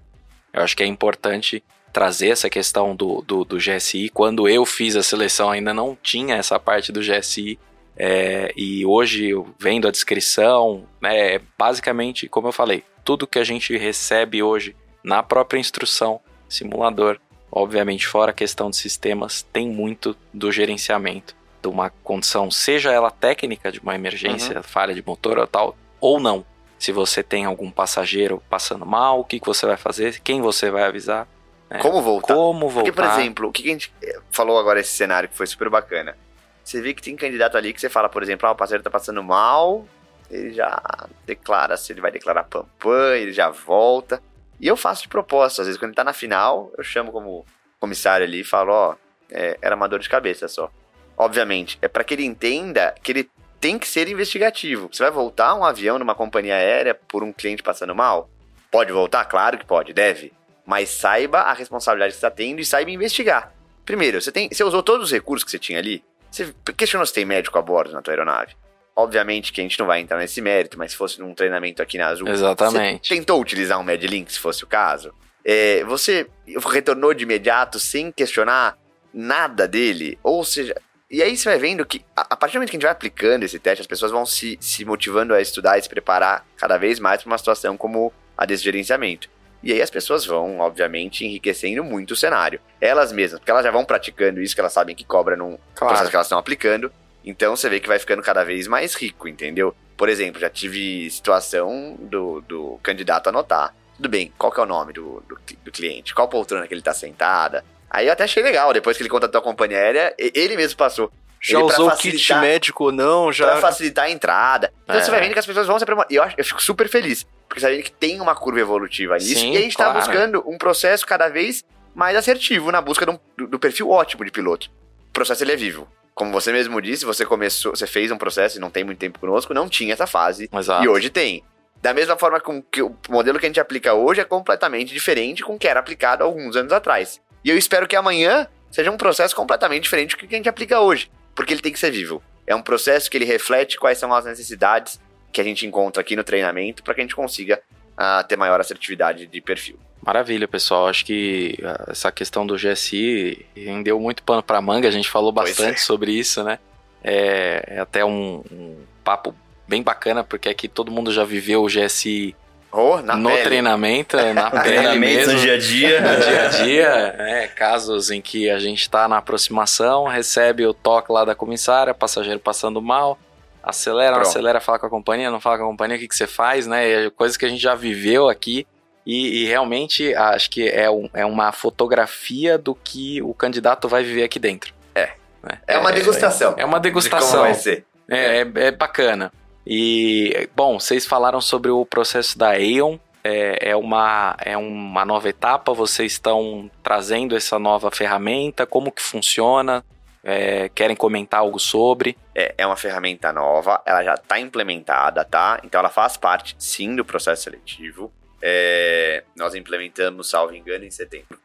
[0.57, 4.09] Eu acho que é importante trazer essa questão do, do, do GSI.
[4.09, 7.59] Quando eu fiz a seleção, ainda não tinha essa parte do GSI.
[7.97, 13.45] é, e hoje, vendo a descrição, né, é basicamente, como eu falei, tudo que a
[13.45, 17.19] gente recebe hoje na própria instrução, simulador,
[17.53, 23.11] obviamente, fora a questão de sistemas, tem muito do gerenciamento de uma condição, seja ela
[23.11, 26.45] técnica de uma emergência, falha de motor ou tal, ou não.
[26.79, 30.71] Se você tem algum passageiro passando mal, o que, que você vai fazer, quem você
[30.71, 31.27] vai avisar,
[31.69, 31.79] É.
[31.79, 32.33] Como voltar?
[32.33, 32.93] como voltar.
[32.93, 33.93] Porque, por exemplo, o que a gente
[34.31, 36.17] falou agora, esse cenário que foi super bacana.
[36.63, 38.91] Você vê que tem candidato ali que você fala, por exemplo, ah, o passageiro tá
[38.91, 39.85] passando mal,
[40.31, 40.81] ele já
[41.25, 44.23] declara se ele vai declarar pampam, ele já volta.
[44.61, 47.45] E eu faço de propósito, às vezes quando ele tá na final, eu chamo como
[47.81, 48.95] comissário ali e falo, ó,
[49.31, 50.71] é, era uma dor de cabeça só.
[51.17, 53.31] Obviamente, é para que ele entenda que ele
[53.61, 54.89] tem que ser investigativo.
[54.93, 58.31] Você vai voltar um avião numa companhia aérea por um cliente passando mal?
[58.71, 59.25] Pode voltar?
[59.25, 60.33] Claro que pode, deve.
[60.65, 63.53] Mas saiba a responsabilidade que você está tendo e saiba investigar.
[63.85, 66.03] Primeiro, você, tem, você usou todos os recursos que você tinha ali?
[66.31, 68.55] Você questionou se tem médico a bordo na tua aeronave?
[68.95, 71.99] Obviamente que a gente não vai entrar nesse mérito, mas se fosse num treinamento aqui
[71.99, 73.07] na Azul, Exatamente.
[73.07, 75.13] você tentou utilizar um Medlink, se fosse o caso?
[75.45, 76.27] É, você
[76.73, 78.77] retornou de imediato sem questionar
[79.15, 80.19] nada dele?
[80.23, 80.75] Ou seja,
[81.11, 82.93] e aí você vai vendo que, a, a partir do momento que a gente vai
[82.93, 86.77] aplicando esse teste, as pessoas vão se, se motivando a estudar e se preparar cada
[86.77, 89.29] vez mais para uma situação como a desse gerenciamento.
[89.63, 92.61] E aí as pessoas vão, obviamente, enriquecendo muito o cenário.
[92.81, 95.93] Elas mesmas, porque elas já vão praticando isso que elas sabem que cobra num Claro.
[95.93, 96.93] processo que elas estão aplicando.
[97.25, 99.75] Então você vê que vai ficando cada vez mais rico, entendeu?
[99.97, 103.75] Por exemplo, já tive situação do, do candidato anotar.
[103.97, 106.15] Tudo bem, qual que é o nome do, do, do cliente?
[106.15, 107.65] Qual poltrona que ele tá sentada?
[107.91, 111.11] Aí eu até achei legal, depois que ele contratou a companhia aérea, ele mesmo passou.
[111.41, 113.47] Já Ele, usou o kit médico ou não, já.
[113.53, 114.73] Pra facilitar a entrada.
[114.85, 115.03] Então É.
[115.03, 116.11] você vai vendo que as pessoas vão se aprimorar.
[116.11, 117.25] E eu, eu fico super feliz.
[117.47, 119.39] Porque você vai vendo que tem uma curva evolutiva nisso.
[119.41, 119.93] Sim, e a gente claro.
[119.93, 121.63] tá buscando um processo cada vez
[121.95, 124.69] mais assertivo na busca um- do, do perfil ótimo de piloto.
[125.09, 125.87] O processo ele é vivo.
[126.15, 129.19] Como você mesmo disse, você começou, você fez um processo e não tem muito tempo
[129.21, 130.49] conosco, não tinha essa fase.
[130.53, 130.85] Exato.
[130.85, 131.45] E hoje tem.
[131.81, 135.45] Da mesma forma com que o modelo que a gente aplica hoje é completamente diferente
[135.45, 137.21] com o que era aplicado alguns anos atrás.
[137.47, 140.81] E eu espero que amanhã seja um processo completamente diferente do que a gente aplica
[140.81, 142.21] hoje, porque ele tem que ser vivo.
[142.45, 145.01] É um processo que ele reflete quais são as necessidades
[145.33, 147.63] que a gente encontra aqui no treinamento para que a gente consiga
[147.97, 149.79] ah, ter maior assertividade de perfil.
[150.05, 150.89] Maravilha, pessoal.
[150.89, 154.89] Acho que ah, essa questão do GSI rendeu muito pano pra manga.
[154.89, 155.85] A gente falou bastante é.
[155.85, 156.59] sobre isso, né?
[157.05, 159.33] É, é até um, um papo
[159.69, 162.35] bem bacana, porque aqui todo mundo já viveu o GSI
[162.79, 163.43] Oh, no pele.
[163.43, 165.33] treinamento, na pele mesmo.
[165.33, 166.01] no dia a dia.
[166.01, 170.75] no dia a dia, né, casos em que a gente está na aproximação, recebe o
[170.75, 173.19] toque lá da comissária, passageiro passando mal,
[173.63, 174.29] acelera, Pronto.
[174.29, 176.67] acelera, fala com a companhia, não fala com a companhia, o que, que você faz,
[176.67, 177.07] né?
[177.07, 178.67] É Coisas que a gente já viveu aqui
[179.07, 184.03] e, e realmente acho que é, um- é uma fotografia do que o candidato vai
[184.05, 184.75] viver aqui dentro.
[184.95, 185.11] É.
[185.43, 185.59] Né?
[185.67, 186.55] É uma degustação.
[186.59, 187.41] É uma de como degustação.
[187.43, 187.85] vai ser.
[188.09, 189.33] É, é, é bacana.
[189.67, 192.99] E, bom, vocês falaram sobre o processo da Aeon.
[193.25, 199.03] É, é, uma, é uma nova etapa, vocês estão trazendo essa nova ferramenta, como que
[199.03, 199.85] funciona?
[200.23, 202.17] É, querem comentar algo sobre?
[202.33, 205.61] É, é uma ferramenta nova, ela já está implementada, tá?
[205.65, 208.13] Então ela faz parte, sim, do processo seletivo.
[208.41, 211.37] É, nós implementamos, salvo engano, em setembro.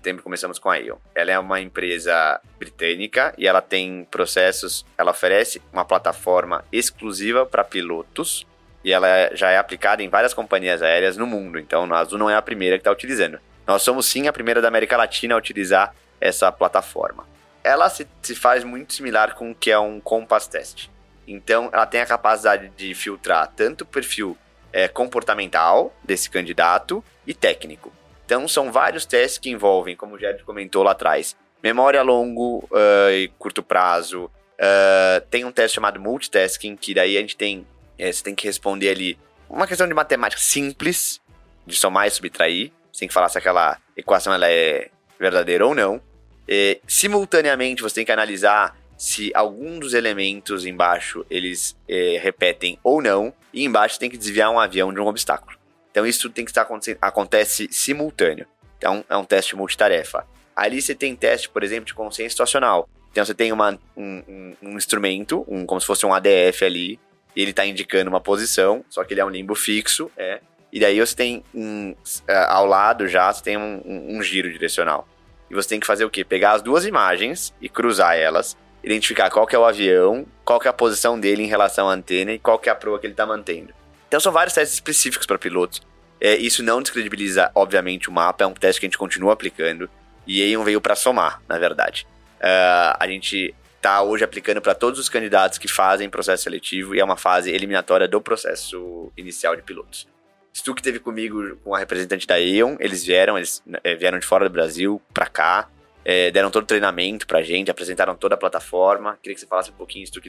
[0.00, 0.96] Em setembro começamos com a Ion.
[1.14, 7.62] Ela é uma empresa britânica e ela tem processos, ela oferece uma plataforma exclusiva para
[7.62, 8.46] pilotos
[8.82, 11.58] e ela é- já é aplicada em várias companhias aéreas no mundo.
[11.58, 13.38] Então a Azul não é a primeira que está utilizando.
[13.66, 17.28] Nós somos sim a primeira da América Latina a utilizar essa plataforma
[17.62, 20.88] ela se, se faz muito similar com o que é um Compass Test.
[21.28, 24.34] Então, ela tem a capacidade de filtrar tanto o perfil
[24.72, 27.92] eh, comportamental desse candidato e técnico.
[28.30, 32.62] Então, são vários testes que envolvem, como o Gerd comentou lá atrás, memória a longo
[32.72, 34.30] ah, e curto prazo.
[34.56, 37.66] ah, tem um teste chamado multitasking, que daí a gente tem,
[37.98, 41.20] eh, você tem que responder ali uma questão de matemática simples,
[41.66, 42.70] de somar e subtrair.
[42.92, 46.00] Você tem que falar se aquela equação ela é verdadeira ou não.
[46.46, 53.02] É, simultaneamente você tem que analisar se algum dos elementos embaixo eles é, repetem ou
[53.02, 55.59] não, e embaixo tem que desviar um avião de um obstáculo.
[55.90, 58.46] Então isso tem que estar acontecendo, acontece simultâneo.
[58.78, 60.26] Então é um teste multitarefa.
[60.54, 62.88] Ali você tem teste, por exemplo, de consciência situacional.
[63.10, 66.98] Então você tem uma, um, um- um instrumento, um, como se fosse um ADF ali,
[67.34, 70.40] e ele está indicando uma posição, só que ele é um limbo fixo, é.
[70.72, 71.94] E daí você tem um,
[72.28, 75.08] ah, ao lado já, você tem um giro direcional.
[75.50, 76.24] E você tem que fazer o quê?
[76.24, 80.68] Pegar as duas imagens e cruzar elas, identificar qual que é o avião, qual que
[80.68, 83.06] é a posição dele em relação à antena e qual que é a proa que
[83.06, 83.74] ele está mantendo.
[84.10, 85.80] Então são vários testes específicos para pilotos.
[86.20, 89.88] É, isso não descredibiliza, obviamente, o mapa, é um teste que a gente continua aplicando.
[90.26, 92.08] E Aeon veio para somar, na verdade.
[92.40, 96.98] Ah, a gente está hoje aplicando para todos os candidatos que fazem processo seletivo e
[96.98, 100.08] é uma fase eliminatória do processo inicial de pilotos.
[100.52, 104.26] Stu que teve comigo com a representante da Aeon, eles vieram, eles eh, vieram de
[104.26, 105.70] fora do Brasil pra cá,
[106.04, 109.16] eh, deram todo o treinamento pra gente, apresentaram toda a plataforma.
[109.22, 110.20] Queria que você falasse um pouquinho, Stu,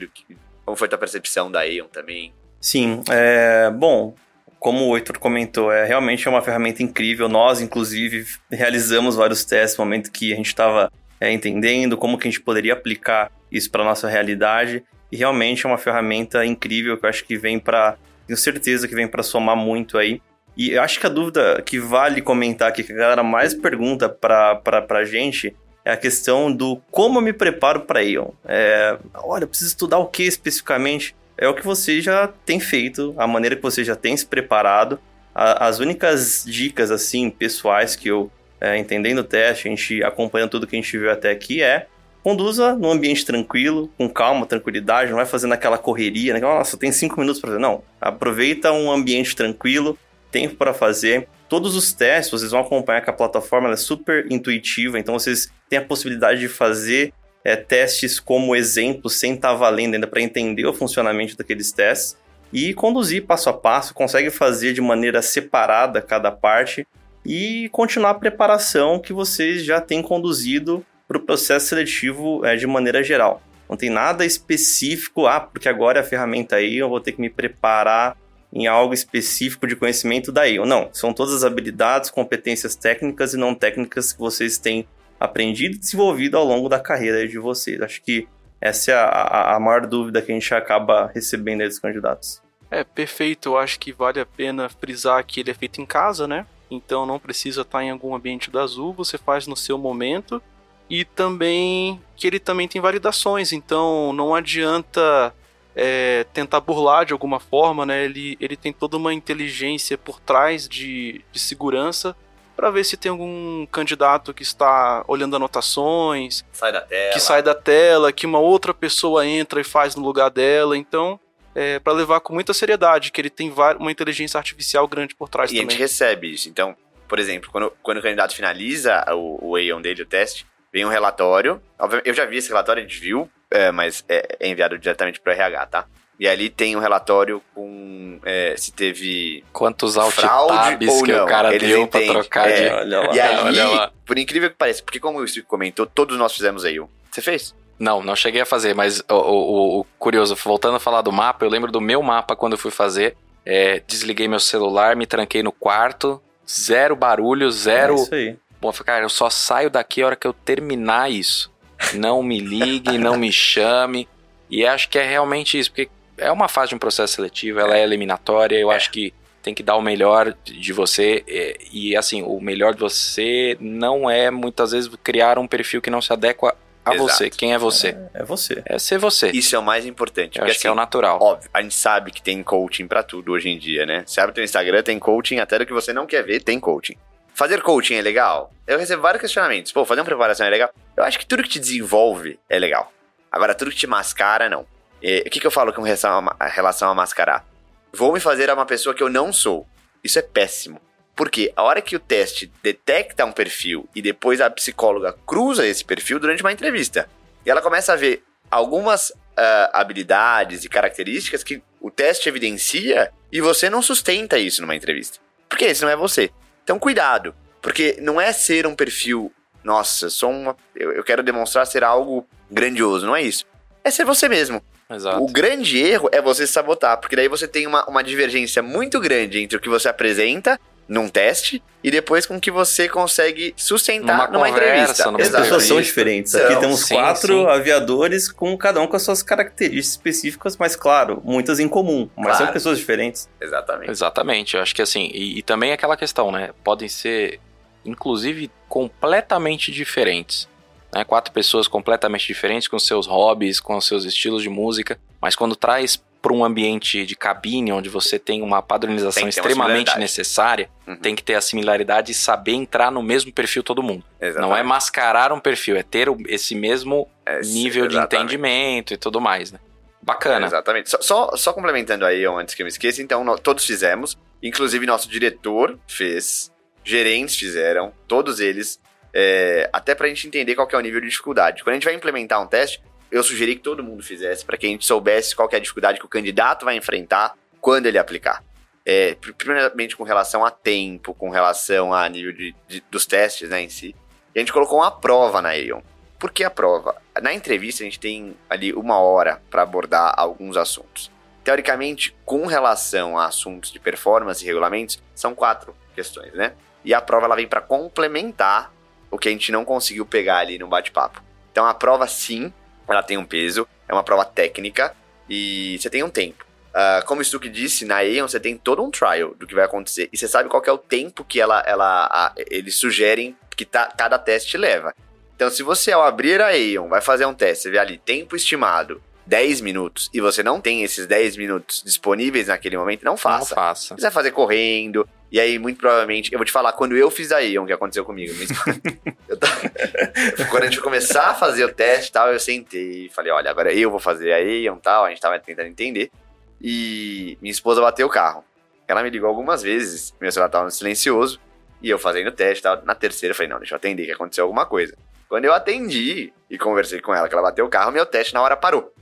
[0.64, 2.32] como foi a tua percepção da Aeon também.
[2.62, 4.14] Sim, é, bom,
[4.60, 7.28] como o Heitor comentou, é realmente é uma ferramenta incrível.
[7.28, 12.32] Nós, inclusive, realizamos vários testes no momento que a gente estava entendendo como que a
[12.32, 14.84] gente poderia aplicar isso para nossa realidade.
[15.12, 17.98] E realmente é uma ferramenta incrível que eu acho que vem para,
[18.28, 20.22] tenho certeza que vem para somar muito aí.
[20.56, 24.08] E eu acho que a dúvida que vale comentar aqui, que a galera mais pergunta
[24.08, 28.30] para a gente, é a questão do como eu me preparo para Aeon.
[28.46, 31.16] É, olha, eu preciso estudar o que especificamente?
[31.42, 35.00] É o que você já tem feito, a maneira que você já tem se preparado.
[35.34, 40.52] A- as únicas dicas, assim, pessoais que eu, é, entendendo o teste, a gente acompanhando
[40.52, 41.88] tudo que a gente viu até aqui, é
[42.22, 46.40] conduza num ambiente tranquilo, com calma, tranquilidade, não vai fazendo aquela correria, né?
[46.40, 47.60] Nossa, tem cinco minutos para fazer.
[47.60, 49.98] Não, aproveita um ambiente tranquilo,
[50.30, 51.28] tempo para fazer.
[51.50, 55.80] Todos os testes, vocês vão acompanhar que a plataforma é super intuitiva, então vocês têm
[55.80, 57.12] a possibilidade de fazer
[57.44, 62.18] é, testes como exemplo, sem estar valendo ainda para entender o funcionamento daqueles testes
[62.54, 66.86] e conduzir passo a passo, consegue fazer de maneira separada cada parte
[67.26, 72.68] e continuar a preparação que vocês já têm conduzido para o processo seletivo é, de
[72.68, 73.42] maneira geral.
[73.70, 77.22] Não tem nada específico, ah, porque agora é a ferramenta aí, eu vou ter que
[77.22, 78.18] me preparar
[78.52, 80.66] em algo específico de conhecimento da ION.
[80.66, 84.86] Não, são todas as habilidades, competências técnicas e não técnicas que vocês têm
[85.22, 87.80] aprendido e desenvolvido ao longo da carreira de vocês.
[87.80, 88.28] Acho que
[88.60, 92.42] essa é a, a maior dúvida que a gente acaba recebendo aí dos candidatos.
[92.72, 93.50] É, perfeito.
[93.50, 96.48] Eu acho que vale a pena frisar que ele é feito em casa, né?
[96.72, 100.42] Então não precisa estar em algum ambiente da Azul, você faz no seu momento.
[100.90, 105.34] E também que ele também tem validações, então não adianta
[105.76, 108.04] é, tentar burlar de alguma forma, né?
[108.04, 112.16] Ele, ele tem toda uma inteligência por trás de, de segurança
[112.62, 117.42] para ver se tem algum candidato que está olhando anotações, sai da tela, que sai
[117.42, 120.78] da tela, que uma outra pessoa entra e faz no lugar dela.
[120.78, 121.20] Então,
[121.56, 125.50] é, para levar com muita seriedade, que ele tem uma inteligência artificial grande por trás
[125.50, 125.66] e também.
[125.66, 126.50] E a gente recebe isso.
[126.50, 126.76] Então,
[127.08, 130.90] por exemplo, quando, quando o candidato finaliza o, o Aeon dele, o teste, vem um
[130.90, 131.60] relatório.
[132.06, 135.32] Eu já vi esse relatório, a gente viu, é, mas é, é enviado diretamente para
[135.32, 135.88] o RH, tá?
[136.22, 139.44] E ali tem um relatório com é, se teve.
[139.52, 141.24] Quantos alt-tabs que não.
[141.24, 142.76] o cara Eles deu para trocar é, de.
[142.76, 146.32] Olha lá, e ali, por incrível que pareça, porque como o Steve comentou, todos nós
[146.32, 146.80] fizemos aí.
[147.10, 147.56] Você fez?
[147.80, 151.44] Não, não cheguei a fazer, mas o, o, o, curioso, voltando a falar do mapa,
[151.44, 153.18] eu lembro do meu mapa quando eu fui fazer.
[153.44, 157.96] É, desliguei meu celular, me tranquei no quarto, zero barulho, zero.
[157.96, 158.38] É isso aí.
[158.62, 161.52] Bom, cara, eu só saio daqui a hora que eu terminar isso.
[161.96, 164.08] Não me ligue, não me chame.
[164.52, 165.90] E acho que é realmente isso, porque
[166.22, 168.76] é uma fase de um processo seletivo, ela é eliminatória, eu é.
[168.76, 171.26] acho que tem que dar o melhor de você
[171.72, 176.02] e, assim, o melhor de você não é muitas vezes criar um perfil que não
[176.02, 176.56] se adequa
[176.86, 177.10] a Exato.
[177.10, 177.30] você.
[177.30, 177.90] Quem é você?
[178.14, 178.62] É, é, você.
[178.66, 179.30] É ser você.
[179.32, 180.38] Isso é o mais importante.
[180.38, 181.20] Eu porque, acho assim, que é o assim, natural.
[181.22, 184.04] Óbvio, a gente sabe que tem coaching para tudo hoje em dia, né?
[184.06, 186.96] Você abre teu Instagram, tem coaching, até do que você não quer ver, tem coaching.
[187.34, 188.52] Fazer coaching é legal?
[188.68, 189.72] Eu recebo vários questionamentos.
[189.72, 190.70] Pô, fazer uma preparação é legal?
[190.96, 192.92] Eu acho que tudo que te desenvolve é legal.
[193.32, 194.66] Agora, tudo que te mascara, não.
[195.02, 197.46] E, o que, que eu falo com relação a, relação a mascarar?
[197.94, 199.68] Vou me fazer a uma pessoa que eu não sou.
[200.04, 200.82] Isso é péssimo.
[201.16, 205.84] Porque a hora que o teste detecta um perfil e depois a psicóloga cruza esse
[205.84, 207.10] perfil durante uma entrevista,
[207.46, 213.42] e ela começa a ver algumas uh, habilidades e características que o teste evidencia e
[213.42, 215.20] você não sustenta isso numa entrevista.
[215.50, 216.32] Porque esse não é você.
[216.64, 217.36] Então, cuidado.
[217.62, 219.32] Porque não é ser um perfil,
[219.64, 223.06] nossa, sou uma, eu, eu quero demonstrar ser algo grandioso.
[223.06, 223.46] Não é isso.
[223.84, 224.64] É ser você mesmo.
[224.92, 225.24] Exato.
[225.24, 229.40] O grande erro é você sabotar, porque daí você tem uma, uma divergência muito grande
[229.40, 230.60] entre o que você apresenta
[230.92, 235.06] num teste e depois com que você consegue sustentar numa, numa conversa, entrevista.
[235.06, 236.36] Numa As pessoas são diferentes.
[236.36, 237.48] Aqui temos sim, quatro sim.
[237.48, 242.26] aviadores com cada um com as suas características específicas, mas claro, muitas em comum, mas
[242.26, 242.44] claro.
[242.44, 243.30] são pessoas diferentes.
[243.40, 243.90] Exatamente.
[243.90, 244.56] Exatamente.
[244.58, 246.50] Eu acho que assim, e, e também aquela questão, né?
[246.62, 247.40] Podem ser
[247.86, 250.51] inclusive completamente diferentes.
[250.94, 251.04] Né?
[251.04, 256.02] Quatro pessoas completamente diferentes, com seus hobbies, com seus estilos de música, mas quando traz
[256.22, 260.96] para um ambiente de cabine, onde você tem uma padronização tem extremamente necessária, uhum.
[260.96, 264.04] tem que ter a similaridade e saber entrar no mesmo perfil todo mundo.
[264.20, 264.50] Exatamente.
[264.50, 269.20] Não é mascarar um perfil, é ter esse mesmo é, nível de entendimento e tudo
[269.20, 269.60] mais, né?
[270.00, 270.46] Bacana.
[270.46, 270.90] É, exatamente.
[270.90, 274.86] Só, só, só, complementando aí, antes que eu me esqueça, então, nós, todos fizemos, inclusive
[274.86, 276.52] nosso diretor fez,
[276.84, 278.80] gerentes fizeram, todos eles,
[279.14, 281.64] é, até pra gente entender qual é o nível de dificuldade.
[281.64, 284.66] Quando a gente vai implementar um teste, eu sugeri que todo mundo fizesse, para que
[284.66, 288.44] a gente soubesse qual é a dificuldade que o candidato vai enfrentar quando ele aplicar.
[288.86, 293.62] É, primeiramente com relação a tempo, com relação a nível de, de, dos testes né,
[293.62, 293.96] em si.
[294.34, 295.82] E a gente colocou uma prova na Aeon.
[296.18, 296.96] Por que a prova?
[297.22, 301.12] Na entrevista a gente tem ali uma hora para abordar alguns assuntos.
[301.44, 306.54] Teoricamente, com relação a assuntos de performance e regulamentos, são quatro questões, né?
[306.86, 308.72] E a prova ela vem para complementar
[309.12, 311.22] o que a gente não conseguiu pegar ali no bate-papo.
[311.52, 312.52] Então a prova sim
[312.88, 314.96] ela tem um peso, é uma prova técnica
[315.30, 316.46] e você tem um tempo.
[316.72, 319.66] Uh, como o Stuck disse, na Aeon você tem todo um trial do que vai
[319.66, 320.10] acontecer.
[320.12, 323.88] E você sabe qual é o tempo que ela, ela, a, eles sugerem que tá,
[323.98, 324.94] cada teste leva.
[325.36, 328.36] Então, se você ao abrir a Aeon vai fazer um teste, você vê ali tempo
[328.36, 333.56] estimado 10 minutos e você não tem esses 10 minutos disponíveis naquele momento, não faça.
[333.56, 333.96] Não faça.
[333.96, 337.32] Você vai fazer correndo, e aí, muito provavelmente, eu vou te falar, quando eu fiz
[337.32, 338.34] a Ion, que aconteceu comigo.
[340.52, 343.50] quando a gente começar a fazer o teste e tal, eu sentei e falei, olha,
[343.50, 345.06] agora eu vou fazer a Ion e tal.
[345.06, 346.12] A gente tava tentando entender.
[346.60, 348.44] E minha esposa bateu o carro.
[348.86, 351.40] Ela me ligou algumas vezes, meu celular tava no silencioso,
[351.82, 352.84] e eu fazendo o teste e tal.
[352.84, 354.98] Na terceira, eu falei, não, deixa eu atender, que aconteceu alguma coisa.
[355.30, 358.42] Quando eu atendi e conversei com ela, que ela bateu o carro, meu teste na
[358.42, 358.94] hora parou.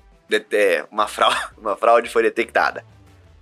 [0.92, 2.86] Uma fraude, uma fraude foi detectada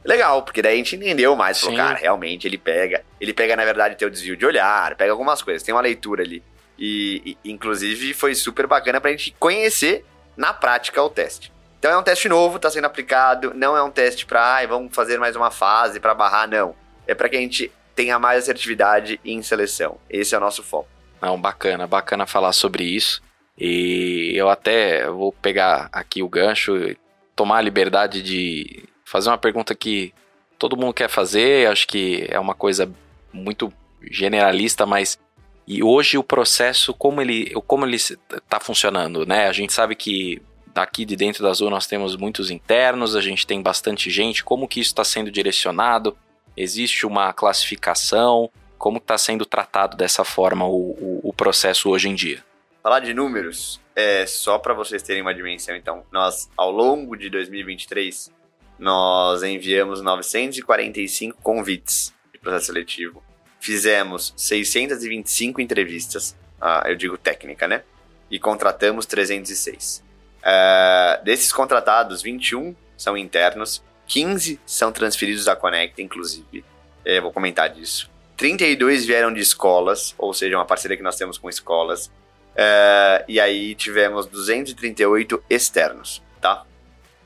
[0.07, 1.59] legal, porque daí a gente entendeu mais.
[1.59, 3.03] Falou, cara, realmente ele pega.
[3.19, 6.41] Ele pega, na verdade, teu desvio de olhar, pega algumas coisas, tem uma leitura ali.
[6.79, 11.51] E, e, inclusive, foi super bacana pra gente conhecer na prática o teste.
[11.77, 14.95] Então é um teste novo, está sendo aplicado, não é um teste para, ah, vamos
[14.95, 16.75] fazer mais uma fase para barrar, não.
[17.05, 19.97] É para que a gente tenha mais assertividade em seleção.
[20.09, 20.87] Esse é o nosso foco.
[21.21, 23.21] Não, bacana, bacana falar sobre isso.
[23.57, 26.95] E eu até vou pegar aqui o gancho,
[27.35, 30.13] tomar a liberdade de fazer uma pergunta que
[30.59, 32.91] todo mundo quer fazer, acho que é uma coisa
[33.31, 35.17] muito generalista, mas
[35.65, 39.47] e hoje o processo como ele como ele está funcionando, né?
[39.47, 40.41] A gente sabe que
[40.73, 44.43] daqui de dentro da Azul nós temos muitos internos, a gente tem bastante gente.
[44.43, 46.17] Como que isso está sendo direcionado?
[46.55, 48.49] Existe uma classificação?
[48.77, 52.43] Como está sendo tratado dessa forma o, o, o, processo hoje em dia?
[52.83, 55.75] Falar de números, é só para vocês terem uma dimensão.
[55.75, 58.36] Então, nós ao longo de 2023
[58.77, 63.23] nós enviamos 945 convites de processo seletivo.
[63.59, 67.83] Fizemos 625 entrevistas, ah, eu digo técnica, né?
[68.29, 70.03] E contratamos 306.
[70.37, 76.63] Uh, desses contratados, 21 são internos, 15 são transferidos da Conecta, inclusive.
[77.03, 78.09] Eu vou comentar disso.
[78.37, 82.07] 32 vieram de escolas, ou seja, uma parceria que nós temos com escolas.
[82.07, 86.21] Uh, e aí tivemos 238 externos?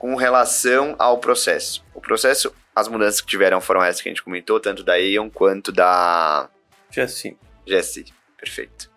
[0.01, 1.85] Com relação ao processo.
[1.93, 5.29] O processo, as mudanças que tiveram foram essas que a gente comentou, tanto da Aeon
[5.29, 6.49] quanto da.
[6.89, 7.37] GSI.
[7.67, 8.89] GSI, perfeito.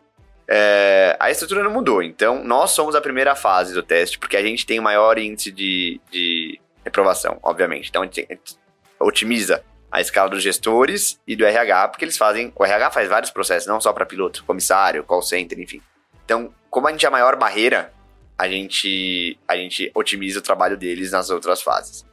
[0.49, 4.43] É, a estrutura não mudou, então nós somos a primeira fase do teste, porque a
[4.43, 7.91] gente tem maior índice de, de reprovação, obviamente.
[7.91, 8.57] Então a gente, a gente
[8.99, 9.63] otimiza
[9.93, 12.51] a escala dos gestores e do RH, porque eles fazem.
[12.57, 15.83] O RH faz vários processos, não só para piloto, comissário, call center, enfim.
[16.25, 17.93] Então, como a gente é a maior barreira
[18.39, 22.05] a gente, a gente otimiza o trabalho deles nas outras fases.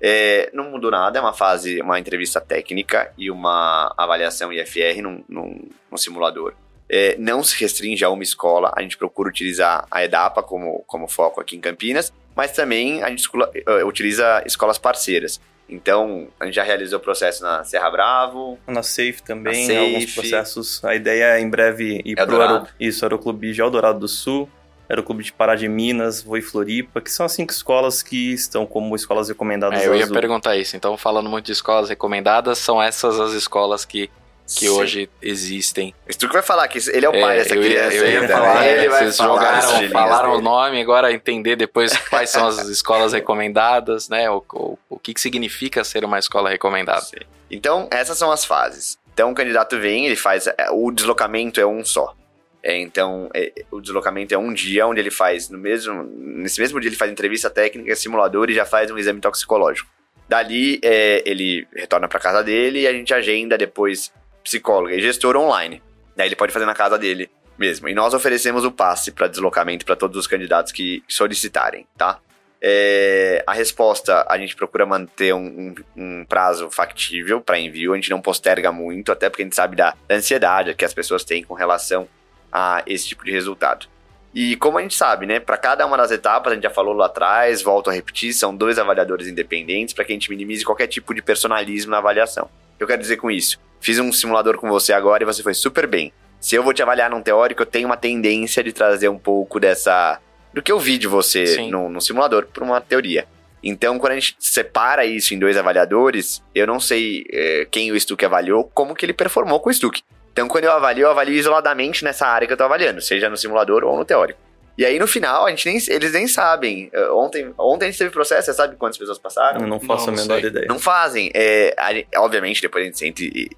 [0.00, 5.24] É, não mudou nada, é uma fase, uma entrevista técnica e uma avaliação IFR num,
[5.28, 6.54] num, num simulador.
[6.88, 11.06] É, não se restringe a uma escola, a gente procura utilizar a EDAPA como, como
[11.08, 15.40] foco aqui em Campinas, mas também a gente escola, uh, utiliza escolas parceiras.
[15.68, 18.58] Então, a gente já realizou o processo na Serra Bravo.
[18.66, 20.82] Na Safe também, Safe, alguns processos.
[20.82, 24.48] A ideia é em breve ir para o Aero, isso, Aeroclube de Eldorado do Sul,
[24.88, 28.96] Aeroclube de Pará de Minas, Voi Floripa, que são as cinco escolas que estão como
[28.96, 29.82] escolas recomendadas.
[29.82, 30.14] É, eu ia Azul.
[30.14, 30.76] perguntar isso.
[30.76, 34.10] Então, falando muito de escolas recomendadas, são essas as escolas que
[34.48, 34.68] que Sim.
[34.70, 35.94] hoje existem.
[36.08, 37.94] O Stuck vai falar que ele é o pai é, dessa eu criança.
[37.94, 38.72] Ia, eu ia falar, né?
[38.72, 44.30] ele vocês jogaram, falaram o nome, agora entender depois quais são as escolas recomendadas, né?
[44.30, 47.02] O, o, o que, que significa ser uma escola recomendada.
[47.02, 47.18] Sim.
[47.50, 48.98] Então, essas são as fases.
[49.12, 50.46] Então, o candidato vem, ele faz.
[50.46, 52.14] É, o deslocamento é um só.
[52.62, 56.80] É, então, é, o deslocamento é um dia onde ele faz, no mesmo, nesse mesmo
[56.80, 59.88] dia ele faz entrevista técnica, simulador e já faz um exame toxicológico.
[60.28, 64.12] Dali, é, ele retorna para casa dele e a gente agenda depois
[64.44, 65.82] psicóloga e gestor online.
[66.14, 67.88] Daí ele pode fazer na casa dele mesmo.
[67.88, 72.20] E nós oferecemos o passe para deslocamento para todos os candidatos que solicitarem, tá?
[72.60, 77.96] É, a resposta a gente procura manter um, um, um prazo factível para envio, a
[77.96, 81.44] gente não posterga muito, até porque a gente sabe da ansiedade que as pessoas têm
[81.44, 82.08] com relação
[82.52, 83.86] a esse tipo de resultado.
[84.34, 86.94] E como a gente sabe, né, para cada uma das etapas, a gente já falou
[86.94, 90.86] lá atrás, volto a repetir, são dois avaliadores independentes para que a gente minimize qualquer
[90.86, 92.48] tipo de personalismo na avaliação.
[92.78, 95.86] Eu quero dizer com isso, fiz um simulador com você agora e você foi super
[95.86, 96.12] bem.
[96.40, 99.58] Se eu vou te avaliar num teórico, eu tenho uma tendência de trazer um pouco
[99.58, 100.20] dessa
[100.52, 103.26] do que eu vi de você no, simulador para uma teoria.
[103.62, 108.00] Então, quando a gente separa isso em dois avaliadores, eu não sei é, quem o
[108.00, 110.02] Stuck avaliou, como que ele performou com o Stuck.
[110.38, 113.36] Então, quando eu avalio, eu avalio isoladamente nessa área que eu tô avaliando, seja no
[113.36, 114.38] simulador ou no teórico.
[114.78, 116.88] E aí, no final, a gente nem, eles nem sabem.
[116.94, 119.62] Uh, ontem, ontem a gente teve processo, você sabe quantas pessoas passaram?
[119.62, 120.66] Eu não faço não, a menor ideia.
[120.68, 121.32] Não fazem.
[121.34, 123.50] É, a, obviamente, depois a gente sente e,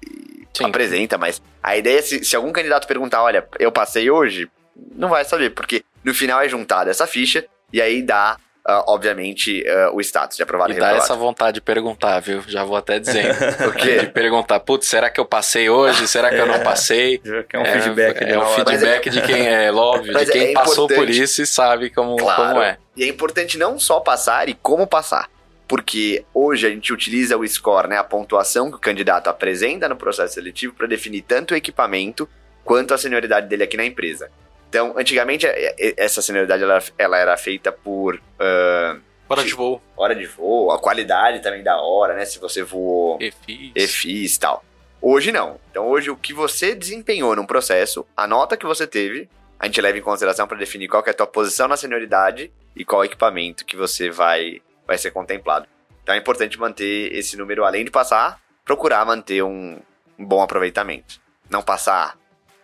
[0.59, 4.49] e apresenta, mas a ideia é se, se algum candidato perguntar, olha, eu passei hoje,
[4.95, 9.63] não vai saber, porque no final é juntada essa ficha e aí dá Uh, obviamente,
[9.63, 12.43] uh, o status de aprovado e dá essa vontade de perguntar, viu?
[12.47, 13.33] Já vou até dizendo.
[13.67, 14.01] o quê?
[14.01, 16.07] De perguntar, putz, será que eu passei hoje?
[16.07, 16.59] Será que é, eu não é.
[16.59, 17.19] passei?
[17.51, 18.21] É um feedback.
[18.21, 21.45] É, é um feedback de quem é, óbvio, de quem é passou por isso e
[21.45, 22.49] sabe como, claro.
[22.49, 22.77] como é.
[22.95, 25.29] E é importante não só passar e como passar.
[25.67, 29.95] Porque hoje a gente utiliza o score, né, a pontuação que o candidato apresenta no
[29.95, 32.29] processo seletivo para definir tanto o equipamento
[32.63, 34.29] quanto a senioridade dele aqui na empresa.
[34.71, 38.15] Então, antigamente, é, é, essa senioridade ela, ela era feita por.
[38.15, 39.81] Uh, hora de voo.
[39.97, 42.23] Hora de voo, a qualidade também da hora, né?
[42.23, 43.17] Se você voou.
[43.19, 43.73] EFIS.
[43.75, 44.63] EFIS e tal.
[45.01, 45.59] Hoje não.
[45.69, 49.81] Então, hoje, o que você desempenhou num processo, a nota que você teve, a gente
[49.81, 53.65] leva em consideração para definir qual é a tua posição na senioridade e qual equipamento
[53.65, 55.67] que você vai, vai ser contemplado.
[56.01, 59.81] Então, é importante manter esse número, além de passar, procurar manter um,
[60.17, 61.19] um bom aproveitamento.
[61.49, 62.20] Não passar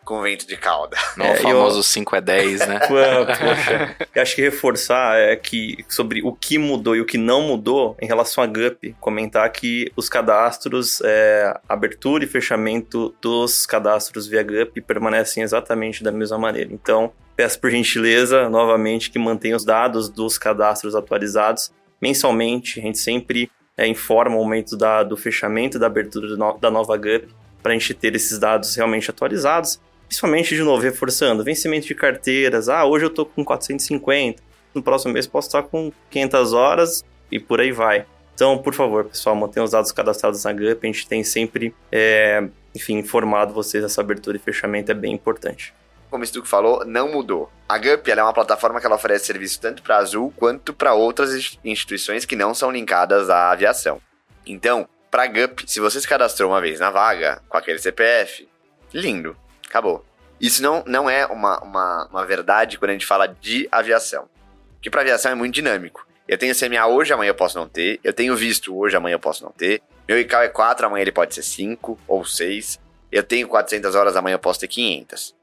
[0.08, 0.96] com vento de cauda.
[1.18, 2.80] No É, famoso 5 é 10, né?
[2.88, 7.42] Poxa, eu acho que reforçar é que sobre o que mudou e o que não
[7.42, 14.28] mudou em relação a GUP, comentar que os cadastros, é, abertura e fechamento dos cadastros
[14.28, 16.72] via GUP permanecem exatamente da mesma maneira.
[16.72, 22.80] Então, peço por gentileza, novamente, que mantenha os dados dos cadastros atualizados mensalmente.
[22.80, 26.72] A gente sempre é, informa o momento da, do fechamento da abertura do no, da
[26.72, 27.28] nova GUP
[27.62, 29.82] para a gente ter esses dados realmente atualizados.
[30.08, 32.70] Principalmente, de novo, reforçando, vencimento de carteiras.
[32.70, 34.42] Ah, hoje eu tô com 450,
[34.74, 38.06] no próximo mês posso estar com 500 horas e por aí vai.
[38.34, 40.78] Então, por favor, pessoal, mantenham os dados cadastrados na GUP.
[40.84, 45.74] A gente tem sempre, é, enfim, informado vocês essa abertura e fechamento é bem importante.
[46.10, 47.52] Como o Stuck falou, não mudou.
[47.68, 50.94] A GUP é uma plataforma que ela oferece serviço tanto para a Azul quanto para
[50.94, 54.00] outras instituições que não são linkadas à aviação.
[54.46, 58.48] Então, para a GUP, se você se cadastrou uma vez na vaga com aquele CPF,
[58.94, 59.36] lindo,
[59.70, 60.06] acabou.
[60.40, 64.30] Isso não, não é uma, uma, uma verdade quando a gente fala de aviação.
[64.74, 66.08] Porque para aviação é muito dinâmico.
[66.28, 68.00] Eu tenho CMA hoje, amanhã eu posso não ter.
[68.04, 69.82] Eu tenho visto hoje, amanhã eu posso não ter.
[70.08, 72.80] Meu ICAO é 4, amanhã ele pode ser 5 ou 6.
[73.12, 75.36] Eu tenho 400 horas, amanhã eu posso ter 500.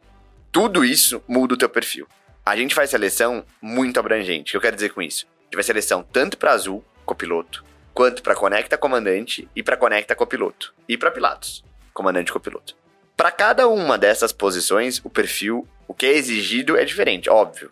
[0.52, 2.06] Tudo isso muda o teu perfil.
[2.44, 4.50] A gente faz seleção muito abrangente.
[4.50, 5.26] O que eu quero dizer com isso?
[5.26, 7.64] A gente faz seleção tanto para Azul, copiloto,
[7.94, 10.74] quanto para Conecta Comandante e para Conecta Copiloto.
[10.88, 12.76] E para Pilatos, Comandante e Copiloto.
[13.16, 17.70] Para cada uma dessas posições, o perfil, o que é exigido é diferente, óbvio.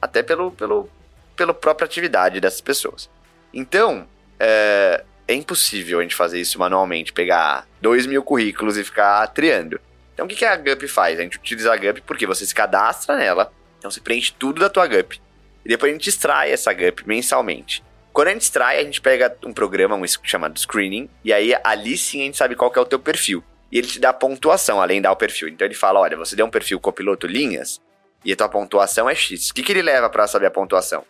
[0.00, 0.88] Até pelo, pelo,
[1.34, 3.10] pela própria atividade dessas pessoas.
[3.52, 4.06] Então,
[4.38, 9.80] é, é impossível a gente fazer isso manualmente, pegar dois mil currículos e ficar triando.
[10.14, 11.18] Então, o que, que a GUP faz?
[11.18, 14.70] A gente utiliza a GUP porque você se cadastra nela, então você preenche tudo da
[14.70, 15.20] tua GUP.
[15.64, 17.82] E depois a gente extrai essa GUP mensalmente.
[18.12, 21.98] Quando a gente extrai, a gente pega um programa um chamado Screening, e aí ali
[21.98, 23.44] sim a gente sabe qual é o teu perfil.
[23.76, 25.48] E ele te dá pontuação, além de dar o perfil.
[25.48, 27.78] Então ele fala, olha, você deu um perfil copiloto linhas,
[28.24, 29.50] e a tua pontuação é X.
[29.50, 31.04] O que, que ele leva para saber a pontuação?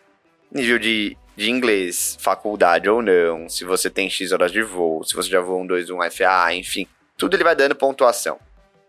[0.51, 5.15] Nível de, de inglês, faculdade ou não, se você tem X horas de voo, se
[5.15, 6.85] você já voou um 2, 1 FA, enfim.
[7.17, 8.37] Tudo ele vai dando pontuação.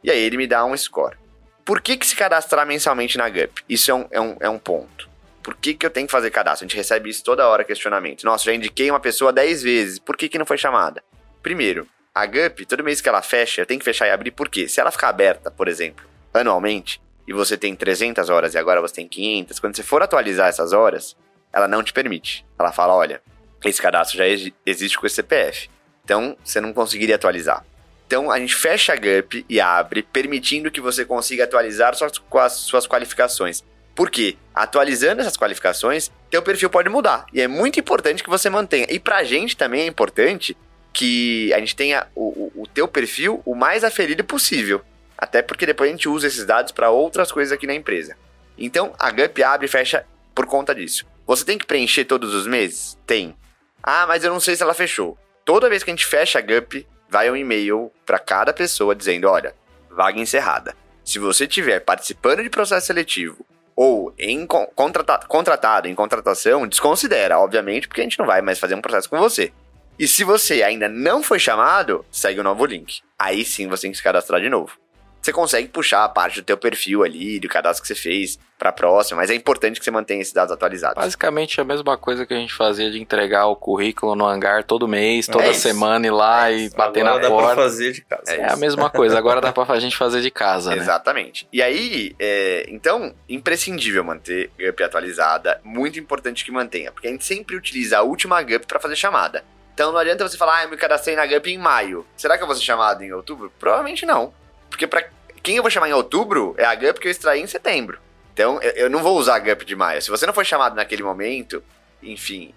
[0.03, 1.17] E aí ele me dá um score.
[1.65, 3.63] Por que, que se cadastrar mensalmente na GUP?
[3.69, 5.09] Isso é um, é um, é um ponto.
[5.41, 6.65] Por que, que eu tenho que fazer cadastro?
[6.65, 8.25] A gente recebe isso toda hora, questionamento.
[8.25, 11.01] Nossa, já indiquei uma pessoa 10 vezes, por que, que não foi chamada?
[11.45, 11.87] Primeiro,
[12.19, 14.67] a GUP, todo mês que ela fecha, tenho que fechar e abrir, por quê?
[14.67, 16.05] Se ela ficar aberta, por exemplo,
[16.35, 20.49] anualmente, e você tem 300 horas e agora você tem 500, quando você for atualizar
[20.49, 21.17] essas horas,
[21.53, 22.45] ela não te permite.
[22.59, 23.23] Ela fala, olha,
[23.65, 24.25] esse cadastro já
[24.67, 25.71] existe com esse CPF,
[26.05, 27.65] então você não conseguiria atualizar.
[28.07, 32.53] Então a gente fecha a GUP e abre, permitindo que você consiga atualizar suas, as
[32.55, 33.63] suas qualificações.
[33.95, 34.37] Por quê?
[34.55, 37.27] Atualizando essas qualificações, teu perfil pode mudar.
[37.33, 38.87] E é muito importante que você mantenha.
[38.91, 40.57] E pra gente também é importante
[40.93, 44.83] que a gente tenha o, o, o teu perfil o mais aferido possível.
[45.17, 48.17] Até porque depois a gente usa esses dados para outras coisas aqui na empresa.
[48.57, 51.07] Então a GUP abre e fecha por conta disso.
[51.27, 52.97] Você tem que preencher todos os meses?
[53.07, 53.37] Tem.
[53.83, 55.19] Ah, mas eu não sei se ela fechou.
[55.45, 59.29] Toda vez que a gente fecha a GUP, vai um e-mail para cada pessoa dizendo:
[59.29, 59.55] olha,
[59.91, 60.77] vaga encerrada.
[61.05, 67.89] Se você estiver participando de processo seletivo ou em contrata contratado em contratação, desconsidera, obviamente,
[67.89, 69.53] porque a gente não vai mais fazer um processo com você.
[69.99, 73.01] E se você ainda não foi chamado, segue o novo link.
[73.19, 74.79] Aí sim você tem que se cadastrar de novo.
[75.21, 78.71] Você consegue puxar a parte do teu perfil ali, do cadastro que você fez para
[78.71, 81.03] a próxima, mas é importante que você mantenha esses dados atualizados.
[81.03, 84.87] Basicamente a mesma coisa que a gente fazia de entregar o currículo no hangar todo
[84.89, 87.55] mês, toda é semana ir lá é e bater Agora na dá porta.
[87.55, 88.33] Pra fazer de casa.
[88.33, 90.77] É, a mesma coisa, agora dá pra a gente fazer de casa, né?
[90.77, 91.49] Exatamente.
[91.53, 97.25] E aí, é, então, imprescindível manter GUP atualizada, muito importante que mantenha, porque a gente
[97.25, 99.45] sempre utiliza a última GUP para fazer chamada.
[99.79, 102.05] Então não adianta você falar, ah, eu me cadastrei na GUP em maio.
[102.17, 103.49] Será que eu vou ser chamado em outubro?
[103.61, 104.35] Provavelmente não.
[104.69, 105.09] Porque para
[105.41, 108.01] quem eu vou chamar em outubro é a GUP que eu extraí em setembro.
[108.35, 110.03] Então eu, eu não vou usar a GUP de maio.
[110.03, 111.63] Se você não foi chamado naquele momento,
[112.03, 112.53] enfim,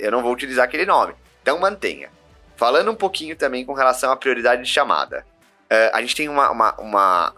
[0.00, 1.14] eu não vou utilizar aquele nome.
[1.42, 2.08] Então mantenha.
[2.56, 5.26] Falando um pouquinho também com relação à prioridade de chamada.
[5.70, 7.34] Uh, a gente tem uma, uma, uma,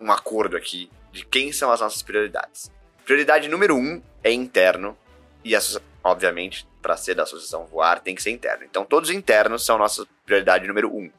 [0.00, 2.72] um acordo aqui de quem são as nossas prioridades.
[3.04, 4.98] Prioridade número um é interno.
[5.44, 5.54] E,
[6.02, 8.64] obviamente, para ser da associação voar, tem que ser interno.
[8.64, 11.10] Então, todos os internos são nossa prioridade número um.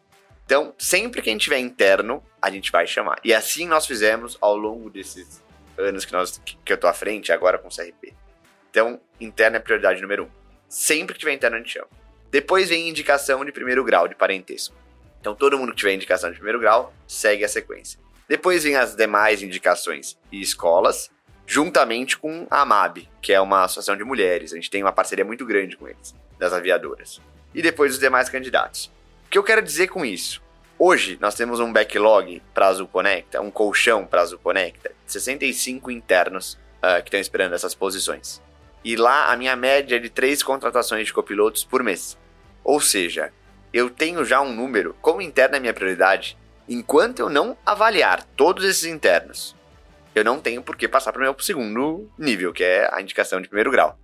[0.46, 3.20] Então, sempre que a gente tiver interno, a gente vai chamar.
[3.24, 5.44] E assim nós fizemos ao longo desses
[5.78, 8.14] anos que, nós, que eu tô à frente, agora com o CRP.
[8.72, 10.30] Então, interno é prioridade número um.
[10.68, 11.88] Sempre que tiver interno, a gente chama.
[12.32, 14.76] Depois vem indicação de primeiro grau, de parentesco.
[15.20, 18.00] Então, todo mundo que tiver indicação de primeiro grau, segue a sequência.
[18.28, 21.10] Depois vem as demais indicações e escolas,
[21.50, 24.54] juntamente com a AMAB, que é uma associação de mulheres.
[24.54, 27.20] A gente tem uma parceria muito grande com eles, das aviadoras.
[27.56, 28.86] E depois os demais candidatos.
[29.26, 30.44] O que eu quero dizer com isso?
[30.78, 36.54] Hoje, nós temos um backlog para Azul Conecta, um colchão para Azul Conecta, 65 internos
[36.54, 38.40] uh, que estão esperando essas posições.
[38.86, 42.16] E lá, a minha média é de três contratações de copilotos por mês.
[42.64, 43.34] Ou seja,
[43.74, 46.38] eu tenho já um número, como interno é minha prioridade,
[46.68, 49.58] enquanto eu não avaliar todos esses internos,
[50.16, 53.42] eu não tenho por que passar para o meu segundo nível, que é a indicação
[53.42, 53.98] de primeiro grau.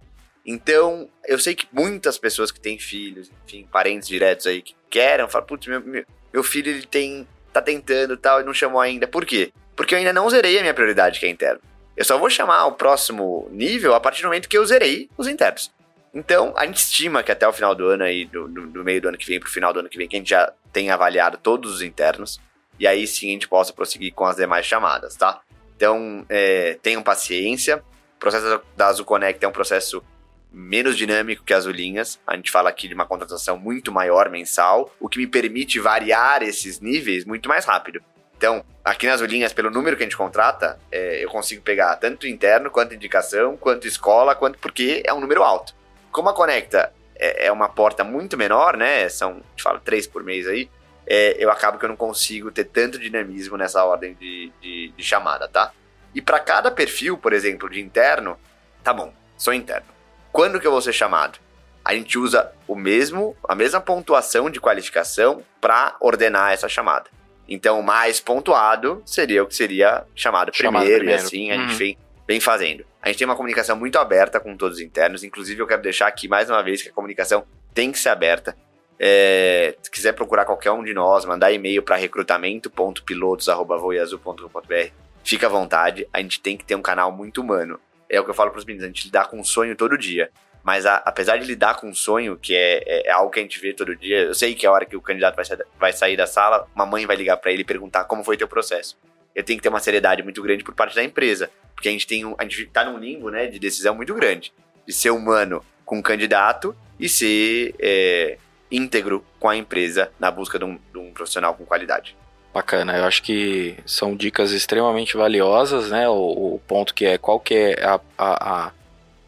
[0.45, 5.27] Então, eu sei que muitas pessoas que têm filhos, enfim, parentes diretos aí que querem,
[5.27, 9.07] falam, putz, meu, meu, filho ele tem, tá tentando tal, e não chamou ainda.
[9.07, 9.51] Por quê?
[9.75, 11.59] Porque eu ainda não zerei a minha prioridade, que é interno.
[11.97, 15.27] Eu só vou chamar o próximo nível a partir do momento que eu zerei os
[15.27, 15.73] internos.
[16.13, 19.01] Então, a gente estima que até o final do ano aí, do, do, do meio
[19.01, 20.93] do ano que vem pro final do ano que vem, que a gente já tenha
[20.93, 22.39] avaliado todos os internos.
[22.79, 25.41] E aí sim a gente possa prosseguir com as demais chamadas, tá?
[25.75, 27.83] Então, é, tenham paciência.
[28.15, 30.03] O processo da Azul Connect é um processo
[30.51, 32.19] menos dinâmico que as linhas.
[32.25, 36.41] A gente fala aqui de uma contratação muito maior mensal, o que me permite variar
[36.41, 38.01] esses níveis muito mais rápido.
[38.37, 42.27] Então, aqui nas linhas, pelo número que a gente contrata, é, eu consigo pegar tanto
[42.27, 45.73] interno, quanto indicação, quanto escola, quanto porque é um número alto.
[46.11, 49.07] Como a Conecta é, é uma porta muito menor, né?
[49.09, 50.69] São, a gente fala, três por mês aí
[51.07, 55.03] é, eu acabo que eu não consigo ter tanto dinamismo nessa ordem de, de, de
[55.03, 55.71] chamada, tá?
[56.13, 58.37] E para cada perfil, por exemplo, de interno,
[58.83, 59.87] tá bom, sou interno.
[60.31, 61.39] Quando que eu vou ser chamado?
[61.83, 67.09] A gente usa o mesmo, a mesma pontuação de qualificação para ordenar essa chamada.
[67.47, 71.57] Então, o mais pontuado seria o que seria chamado, chamado primeiro, primeiro, e assim a
[71.57, 71.77] gente uhum.
[71.77, 71.97] vem,
[72.27, 72.85] vem fazendo.
[73.01, 76.07] A gente tem uma comunicação muito aberta com todos os internos, inclusive eu quero deixar
[76.07, 78.57] aqui mais uma vez que a comunicação tem que ser aberta.
[78.99, 84.91] É, se quiser procurar qualquer um de nós, mandar e-mail para recrutamento.pilotos.voiazul.com.br,
[85.23, 86.07] fica à vontade.
[86.13, 87.79] A gente tem que ter um canal muito humano.
[88.09, 89.97] É o que eu falo para os meninos, a gente lidar com um sonho todo
[89.97, 90.29] dia.
[90.63, 93.43] Mas a, apesar de lidar com um sonho, que é, é, é, algo que a
[93.43, 95.93] gente vê todo dia, eu sei que a hora que o candidato vai, sair, vai
[95.93, 98.97] sair da sala, uma mãe vai ligar para ele e perguntar como foi teu processo.
[99.35, 102.07] Eu tenho que ter uma seriedade muito grande por parte da empresa, porque a gente
[102.07, 104.51] tem um, a gente tá num limbo, né, de decisão muito grande,
[104.87, 108.39] de ser humano com o candidato e ser é,
[108.71, 112.15] íntegro com a empresa na busca de um, de um profissional com qualidade.
[112.53, 116.07] Bacana, eu acho que são dicas extremamente valiosas, né?
[116.07, 118.71] O, o ponto que é qual que é a, a, a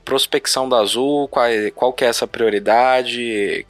[0.05, 3.65] prospecção da Azul, qual, qual que é essa prioridade,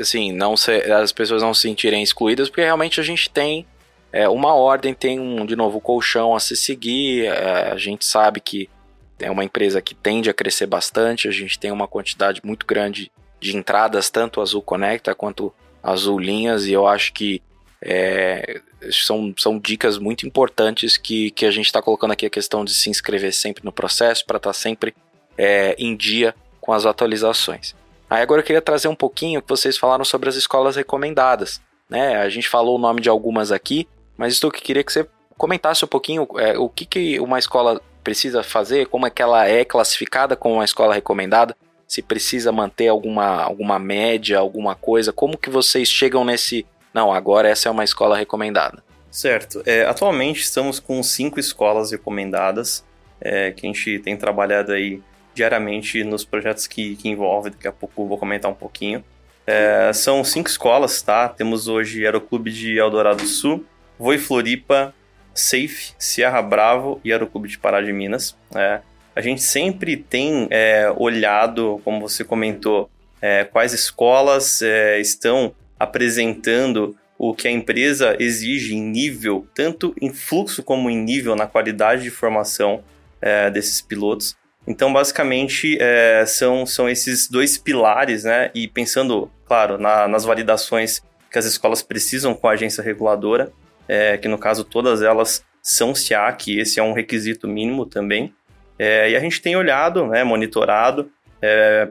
[0.00, 3.66] assim, não as pessoas não se sentirem excluídas, porque realmente a gente tem
[4.12, 8.40] é, uma ordem, tem um, de novo, colchão a se seguir, é, a gente sabe
[8.40, 8.70] que
[9.18, 13.10] é uma empresa que tende a crescer bastante, a gente tem uma quantidade muito grande
[13.40, 17.42] de entradas, tanto Azul Conecta quanto Azul Linhas, e eu acho que
[17.82, 18.60] é,
[18.90, 22.74] são, são dicas muito importantes que, que a gente está colocando aqui a questão de
[22.74, 24.94] se inscrever sempre no processo para estar tá sempre
[25.36, 27.74] é, em dia com as atualizações.
[28.08, 31.60] Aí agora eu queria trazer um pouquinho que vocês falaram sobre as escolas recomendadas.
[31.88, 32.16] Né?
[32.16, 35.06] A gente falou o nome de algumas aqui, mas estou que queria que você
[35.36, 39.46] comentasse um pouquinho é, o que, que uma escola precisa fazer, como é que ela
[39.46, 41.56] é classificada como uma escola recomendada,
[41.94, 47.48] se precisa manter alguma, alguma média, alguma coisa, como que vocês chegam nesse, não, agora
[47.48, 48.82] essa é uma escola recomendada?
[49.12, 52.84] Certo, é, atualmente estamos com cinco escolas recomendadas,
[53.20, 55.00] é, que a gente tem trabalhado aí
[55.32, 59.04] diariamente nos projetos que, que envolve, daqui a pouco vou comentar um pouquinho.
[59.46, 61.28] É, são cinco escolas, tá?
[61.28, 63.64] Temos hoje Aeroclube de Eldorado Sul,
[63.96, 64.92] Voi Floripa,
[65.32, 68.36] Safe, Sierra Bravo e Aeroclube de Pará de Minas.
[68.52, 68.80] É,
[69.14, 72.90] a gente sempre tem é, olhado, como você comentou,
[73.20, 80.12] é, quais escolas é, estão apresentando o que a empresa exige em nível, tanto em
[80.12, 82.82] fluxo como em nível na qualidade de formação
[83.22, 84.36] é, desses pilotos.
[84.66, 88.50] Então, basicamente, é, são, são esses dois pilares, né?
[88.54, 93.52] E pensando, claro, na, nas validações que as escolas precisam com a agência reguladora,
[93.86, 98.34] é, que no caso todas elas são SIAC, esse é um requisito mínimo também.
[98.78, 101.10] É, e a gente tem olhado, né, monitorado,
[101.40, 101.88] é,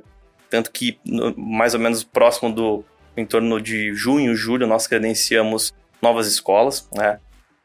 [0.50, 2.84] tanto que no, mais ou menos próximo do,
[3.16, 7.20] em torno de junho, julho, nós credenciamos novas escolas, né?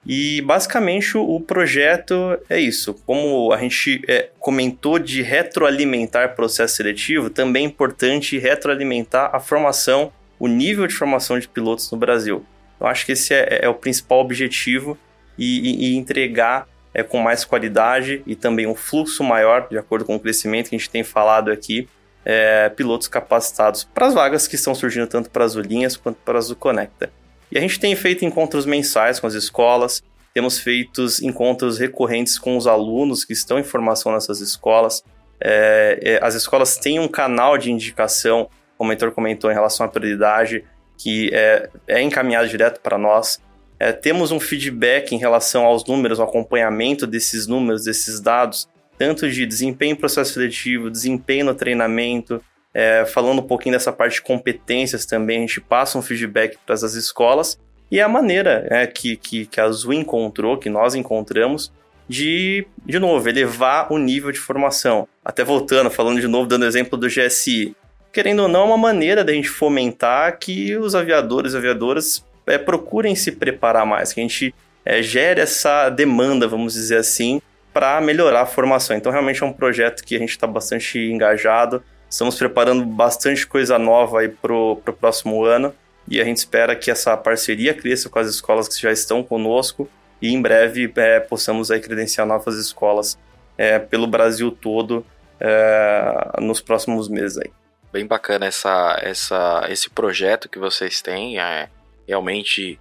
[0.07, 2.95] E basicamente o projeto é isso.
[3.05, 10.13] Como a gente é, comentou de retroalimentar processo seletivo, também é importante retroalimentar a formação,
[10.39, 12.45] o nível de formação de pilotos no Brasil.
[12.81, 14.97] Eu acho que esse é, é o principal objetivo
[15.37, 20.05] e, e, e entregar é, com mais qualidade e também um fluxo maior, de acordo
[20.05, 21.89] com o crescimento que a gente tem falado aqui,
[22.25, 26.39] é, pilotos capacitados para as vagas que estão surgindo tanto para as Ulinhas quanto para
[26.39, 27.11] as Conecta.
[27.51, 30.03] E a gente tem feito encontros mensais com as escolas,
[30.35, 35.03] temos feito encontros recorrentes com os alunos que estão em formação nessas escolas.
[35.41, 39.87] É, é, as escolas têm um canal de indicação, como o mentor comentou, em relação
[39.87, 40.65] à prioridade.
[40.97, 43.41] que é, é encaminhado direto para nós.
[43.79, 48.69] É, temos um feedback em relação aos números, o acompanhamento desses números, desses dados,
[48.99, 52.43] tanto de desempenho em processo seletivo, desempenho no treinamento,
[52.75, 56.75] é, falando um pouquinho dessa parte de competências também, a gente passa um feedback para
[56.75, 57.59] as escolas,
[57.91, 61.73] e a maneira é, que, que, que a Azul encontrou, que nós encontramos,
[62.09, 65.07] de, de novo, elevar o nível de formação.
[65.25, 67.75] Até voltando, falando de novo, dando exemplo do GSI.
[68.13, 72.59] Querendo ou não, é uma maneira da gente fomentar que os aviadores e aviadoras é,
[72.59, 77.41] procurem se preparar mais, que a gente é, gere essa demanda, vamos dizer assim,
[77.73, 78.97] para melhorar a formação.
[78.97, 81.83] Então, realmente é um projeto que a gente está bastante engajado.
[82.09, 85.75] Estamos preparando bastante coisa nova aí para o próximo ano
[86.09, 89.89] e a gente espera que essa parceria cresça com as escolas que já estão conosco
[90.23, 93.19] e em breve é, possamos aí credenciar novas escolas
[93.59, 95.05] é, pelo Brasil todo
[95.39, 97.51] é, nos próximos meses aí.
[97.93, 101.39] Bem bacana essa, essa, esse projeto que vocês têm.
[101.39, 101.69] É,
[102.09, 102.81] realmente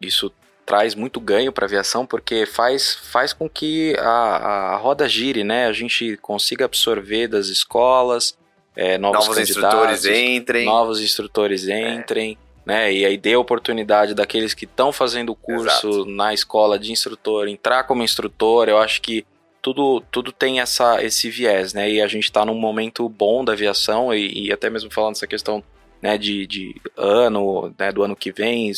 [0.00, 0.32] isso
[0.64, 5.42] traz muito ganho para a aviação porque faz, faz com que a, a roda gire,
[5.42, 5.66] né?
[5.66, 8.38] A gente consiga absorver das escolas,
[8.76, 11.94] é, novos, novos instrutores entrem, novos instrutores é.
[11.94, 12.38] entrem.
[12.44, 12.92] É né?
[12.92, 16.04] E aí dê a oportunidade daqueles que estão fazendo o curso Exato.
[16.04, 18.68] na escola de instrutor entrar como instrutor.
[18.68, 19.24] Eu acho que
[19.62, 21.90] tudo, tudo tem essa, esse viés, né?
[21.90, 25.26] E a gente está num momento bom da aviação e, e, até mesmo falando dessa
[25.26, 25.64] questão
[26.02, 28.72] né, de, de ano, né, do ano que vem,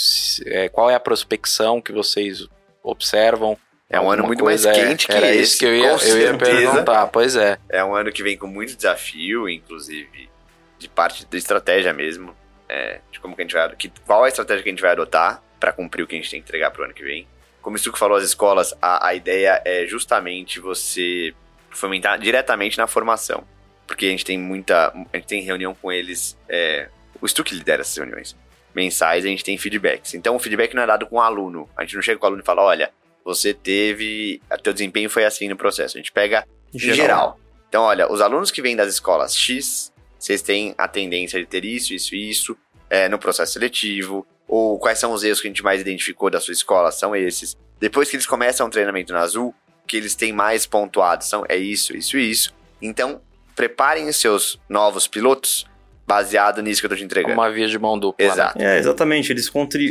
[0.47, 2.47] é, qual é a prospecção que vocês
[2.83, 3.59] observam?
[3.89, 5.43] É um ano muito mais quente que era esse.
[5.43, 7.59] isso que eu ia, eu ia perguntar, pois é.
[7.69, 10.31] É um ano que vem com muito desafio, inclusive
[10.79, 12.35] de parte da estratégia mesmo
[12.71, 14.93] é, de como que a gente vai, que, qual a estratégia que a gente vai
[14.93, 17.27] adotar para cumprir o que a gente tem que entregar para o ano que vem.
[17.61, 21.35] Como o Stuco falou, as escolas, a, a ideia é justamente você
[21.69, 23.45] fomentar diretamente na formação.
[23.87, 24.95] Porque a gente tem muita.
[25.13, 26.39] A gente tem reunião com eles.
[26.49, 26.89] É,
[27.21, 28.37] o Stuck lidera essas reuniões.
[28.75, 30.15] Mensais, a gente tem feedbacks.
[30.15, 31.69] Então o feedback não é dado com o aluno.
[31.77, 32.91] A gente não chega com o aluno e fala: olha,
[33.25, 34.41] você teve.
[34.53, 35.97] O teu desempenho foi assim no processo.
[35.97, 36.97] A gente pega em geral.
[36.97, 37.41] geral.
[37.69, 41.65] Então, olha, os alunos que vêm das escolas X vocês têm a tendência de ter
[41.65, 42.57] isso, isso e isso
[42.91, 46.39] é, no processo seletivo, ou quais são os erros que a gente mais identificou da
[46.39, 47.57] sua escola, são esses.
[47.81, 49.55] Depois que eles começam o treinamento na Azul,
[49.87, 52.55] que eles têm mais pontuado são é isso, isso e isso.
[52.83, 53.23] Então,
[53.57, 55.65] preparem os seus novos pilotos
[56.11, 57.35] baseado nisso que eu tô te entregando.
[57.35, 58.27] Uma via de mão dupla.
[58.27, 58.33] Né?
[58.33, 58.59] Exato.
[58.59, 58.77] Né?
[58.77, 59.33] É, exatamente.
[59.33, 59.51] Eles.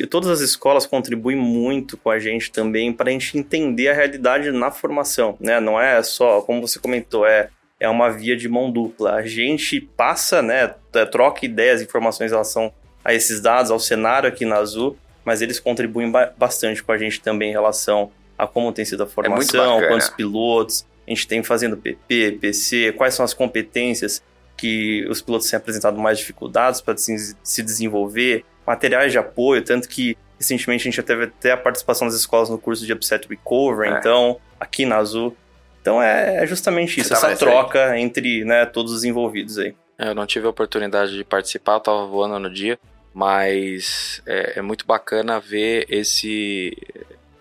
[0.10, 4.52] Todas as escolas contribuem muito com a gente também para a gente entender a realidade
[4.52, 5.60] na formação, né?
[5.62, 7.50] Não é só, como você comentou, é
[7.80, 9.14] é uma via de mão dupla.
[9.14, 12.74] A gente passa, né, é, troca ideias, informações em relação
[13.06, 16.98] a esses dados, ao cenário aqui na Azul, mas eles contribuem ba bastante com a
[16.98, 21.10] gente também em relação a como tem sido a é formação, é quantos pilotos a
[21.10, 24.22] gente tem fazendo PP, PC, quais são as competências
[24.60, 29.88] que os pilotos têm apresentado mais dificuldades para se, se desenvolver, materiais de apoio, tanto
[29.88, 33.28] que recentemente a gente já teve até a participação das escolas no curso de Upset
[33.28, 33.97] Recovery, é.
[33.99, 35.36] então aqui na Azul
[35.82, 38.01] então é, é justamente isso, essa troca aí.
[38.01, 39.74] entre né, todos os envolvidos aí.
[39.97, 42.78] É, eu não tive a oportunidade de participar, eu tava voando no dia,
[43.14, 46.78] mas é, é, muito bacana ver esse,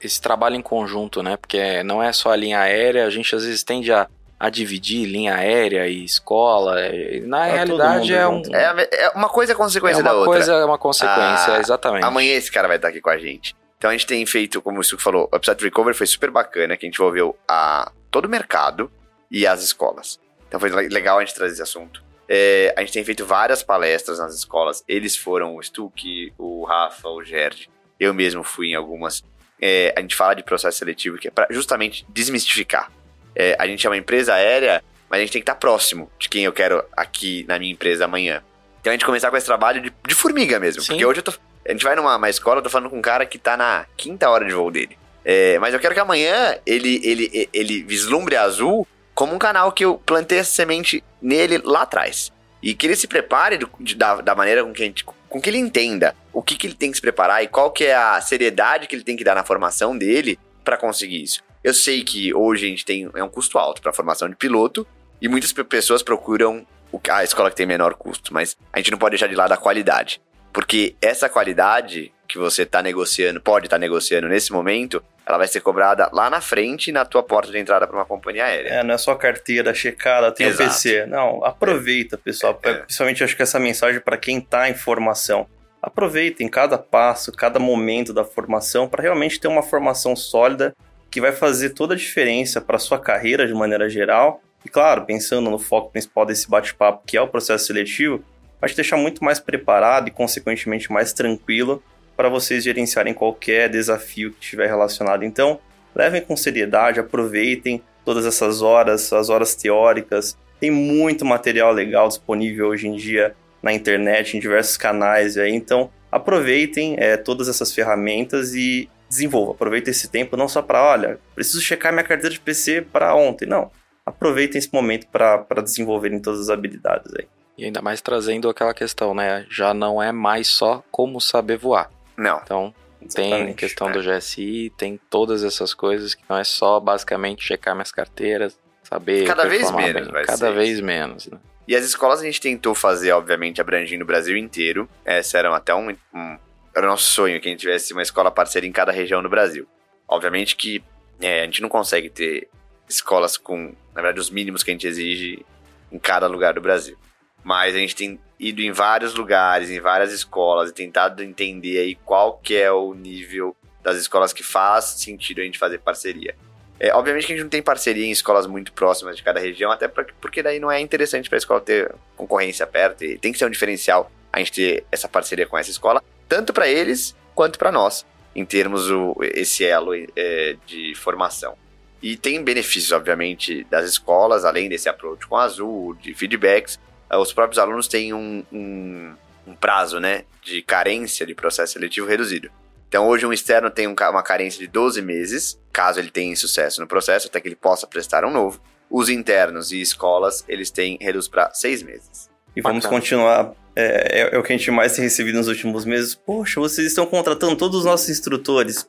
[0.01, 1.37] esse trabalho em conjunto, né?
[1.37, 4.09] Porque não é só a linha aérea, a gente às vezes tende a,
[4.39, 6.77] a dividir linha aérea e escola.
[7.23, 8.43] Na tá realidade é um.
[8.53, 10.33] É, é, uma coisa é consequência é da outra.
[10.33, 12.05] Coisa é uma consequência, ah, exatamente.
[12.05, 13.57] Amanhã esse cara vai estar aqui com a gente.
[13.77, 16.77] Então a gente tem feito, como o Suco falou, o Upside Recover foi super bacana,
[16.77, 18.91] que a gente envolveu a, todo o mercado
[19.31, 20.19] e as escolas.
[20.47, 22.03] Então foi legal a gente trazer esse assunto.
[22.29, 24.85] É, a gente tem feito várias palestras nas escolas.
[24.87, 27.71] Eles foram o Stuck, o Rafa, o Gerd.
[27.99, 29.23] Eu mesmo fui em algumas.
[29.61, 32.91] É, a gente fala de processo seletivo que é para justamente desmistificar.
[33.39, 36.29] É, a gente é uma empresa aérea, mas a gente tem que estar próximo de
[36.29, 38.43] quem eu quero aqui na minha empresa amanhã.
[38.81, 40.83] Então a gente começar com esse trabalho de, de formiga mesmo.
[40.83, 40.89] Sim.
[40.89, 41.33] Porque hoje eu tô,
[41.67, 44.29] a gente vai numa escola, eu tô falando com um cara que tá na quinta
[44.29, 44.99] hora de voo dele.
[45.25, 49.73] É, mas eu quero que amanhã ele, ele, ele vislumbre a Azul como um canal
[49.73, 52.33] que eu plantei essa semente nele lá atrás.
[52.63, 55.51] E que ele se prepare do, de, da, da maneira com que, gente, com que
[55.51, 58.21] ele entenda o que, que ele tem que se preparar e qual que é a
[58.21, 61.43] seriedade que ele tem que dar na formação dele para conseguir isso.
[61.63, 64.37] Eu sei que hoje a gente tem é um custo alto para a formação de
[64.37, 64.87] piloto
[65.21, 66.67] e muitas pessoas procuram
[67.11, 69.57] a escola que tem menor custo, mas a gente não pode deixar de lado a
[69.57, 70.21] qualidade.
[70.53, 75.49] Porque essa qualidade que você está negociando, pode estar tá negociando nesse momento, ela vai
[75.49, 78.69] ser cobrada lá na frente na tua porta de entrada para uma companhia aérea.
[78.69, 81.07] É, não é só carteira checada, tem o PC.
[81.07, 82.59] Não, aproveita, pessoal.
[82.63, 82.75] É.
[82.75, 85.47] Principalmente acho que essa mensagem para quem está em formação.
[85.81, 90.75] Aproveitem cada passo, cada momento da formação para realmente ter uma formação sólida
[91.11, 94.43] que vai fazer toda a diferença para sua carreira de maneira geral.
[94.65, 98.23] E claro, pensando no foco principal desse bate-papo, que é o processo seletivo,
[98.61, 101.83] vai te deixar muito mais preparado e, consequentemente, mais tranquilo
[102.17, 105.25] para vocês gerenciarem qualquer desafio que estiver relacionado.
[105.25, 105.61] Então,
[105.95, 110.37] levem com seriedade, aproveitem todas essas horas, as horas teóricas.
[110.59, 115.37] Tem muito material legal disponível hoje em dia na internet, em diversos canais.
[115.37, 119.53] Então, aproveitem é, todas essas ferramentas e desenvolva.
[119.53, 123.47] Aproveitem esse tempo não só para, olha, preciso checar minha carteira de PC para ontem.
[123.47, 123.71] Não.
[124.05, 127.27] Aproveitem esse momento para desenvolverem todas as habilidades aí.
[127.57, 129.45] E ainda mais trazendo aquela questão, né?
[129.51, 131.91] Já não é mais só como saber voar.
[132.17, 132.41] Não.
[132.43, 132.75] Então,
[133.15, 133.93] tem questão é.
[133.93, 139.27] do GSI, tem todas essas coisas que não é só basicamente checar minhas carteiras, saber.
[139.27, 140.25] Cada vez menos, bem.
[140.25, 140.85] Cada vez isso.
[140.85, 141.39] menos, né?
[141.67, 144.89] E as escolas a gente tentou fazer, obviamente, abrangindo o Brasil inteiro.
[145.05, 146.39] Essa era até um, um
[146.79, 149.29] era o nosso sonho que a gente tivesse uma escola parceira em cada região do
[149.29, 149.67] Brasil.
[150.07, 150.83] Obviamente que
[151.21, 152.49] é, a gente não consegue ter
[152.89, 155.45] escolas com, na verdade, os mínimos que a gente exige
[155.93, 156.97] em cada lugar do Brasil.
[157.45, 161.95] Mas a gente tem ido em vários lugares, em várias escolas e tentado entender aí
[161.95, 166.35] qual que é o nível das escolas que faz sentido a gente fazer parceria.
[166.81, 169.71] É, obviamente que a gente não tem parceria em escolas muito próximas de cada região,
[169.71, 173.33] até pra, porque daí não é interessante para a escola ter concorrência perto e tem
[173.33, 177.17] que ser um diferencial a gente ter essa parceria com essa escola, tanto para eles
[177.35, 178.05] quanto para nós,
[178.35, 181.57] em termos o, esse elo é, de formação.
[182.03, 186.79] E tem benefícios, obviamente, das escolas, além desse approach com azul, de feedbacks,
[187.11, 189.15] eh, os próprios alunos têm um, um,
[189.47, 192.51] um prazo né, de carência de processo seletivo reduzido.
[192.89, 196.87] Então, hoje, um externo tem uma carência de 12 meses, caso ele tenha sucesso no
[196.87, 198.61] processo, até que ele possa prestar um novo.
[198.89, 202.28] Os internos e escolas, eles têm reduz para 6 meses.
[202.59, 203.01] E vamos Bacana.
[203.01, 203.53] continuar.
[203.77, 206.17] É, é, é, o que a gente mais tem recebido nos últimos meses.
[206.17, 208.85] Poxa, vocês estão contratando todos os nossos instrutores.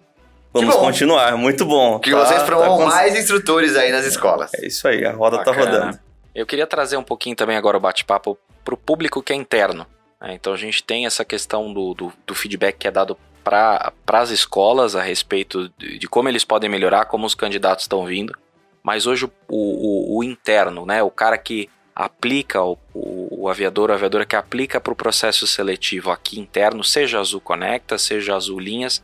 [0.52, 2.00] Vamos continuar, muito bom.
[2.00, 4.52] Que tá, vocês promovam tá mais instrutores aí nas escolas.
[4.56, 5.66] É isso aí, a roda tá Bacana.
[5.66, 6.00] tá rodando.
[6.34, 9.86] Eu queria trazer um pouquinho também agora o bate-papo para o público que é interno.
[10.20, 10.34] Né?
[10.34, 14.32] Então a gente tem essa questão do, do, do feedback que é dado para as
[14.32, 18.36] escolas a respeito de, de, como eles podem melhorar, como os candidatos estão vindo.
[18.82, 23.92] Mas hoje o, o, o interno, né, o cara que aplica, o, o, o aviador,
[23.92, 28.60] a aviadora que aplica para o processo seletivo aqui interno, seja Azul Conecta, seja Azul
[28.60, 29.04] Linhas,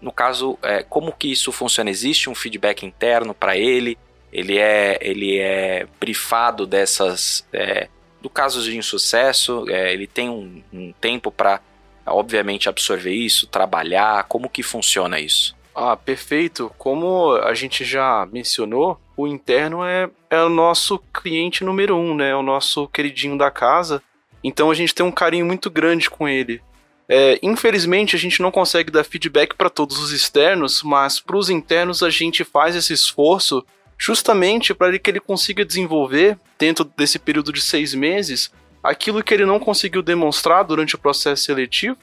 [0.00, 1.90] no caso, é, como que isso funciona?
[1.90, 3.98] Existe um feedback interno para ele?
[4.32, 7.46] Ele é, ele é brifado dessas.
[7.52, 7.88] É,
[8.20, 11.60] do caso de insucesso, é, ele tem um, um tempo para,
[12.06, 14.24] obviamente, absorver isso, trabalhar.
[14.24, 15.56] Como que funciona isso?
[15.80, 16.72] Ah, perfeito.
[16.76, 22.30] Como a gente já mencionou, o interno é, é o nosso cliente número um, né?
[22.30, 24.02] É o nosso queridinho da casa.
[24.42, 26.60] Então a gente tem um carinho muito grande com ele.
[27.08, 31.48] É, infelizmente a gente não consegue dar feedback para todos os externos, mas para os
[31.48, 33.64] internos a gente faz esse esforço
[33.96, 38.50] justamente para que ele consiga desenvolver, dentro desse período de seis meses,
[38.82, 41.96] aquilo que ele não conseguiu demonstrar durante o processo seletivo,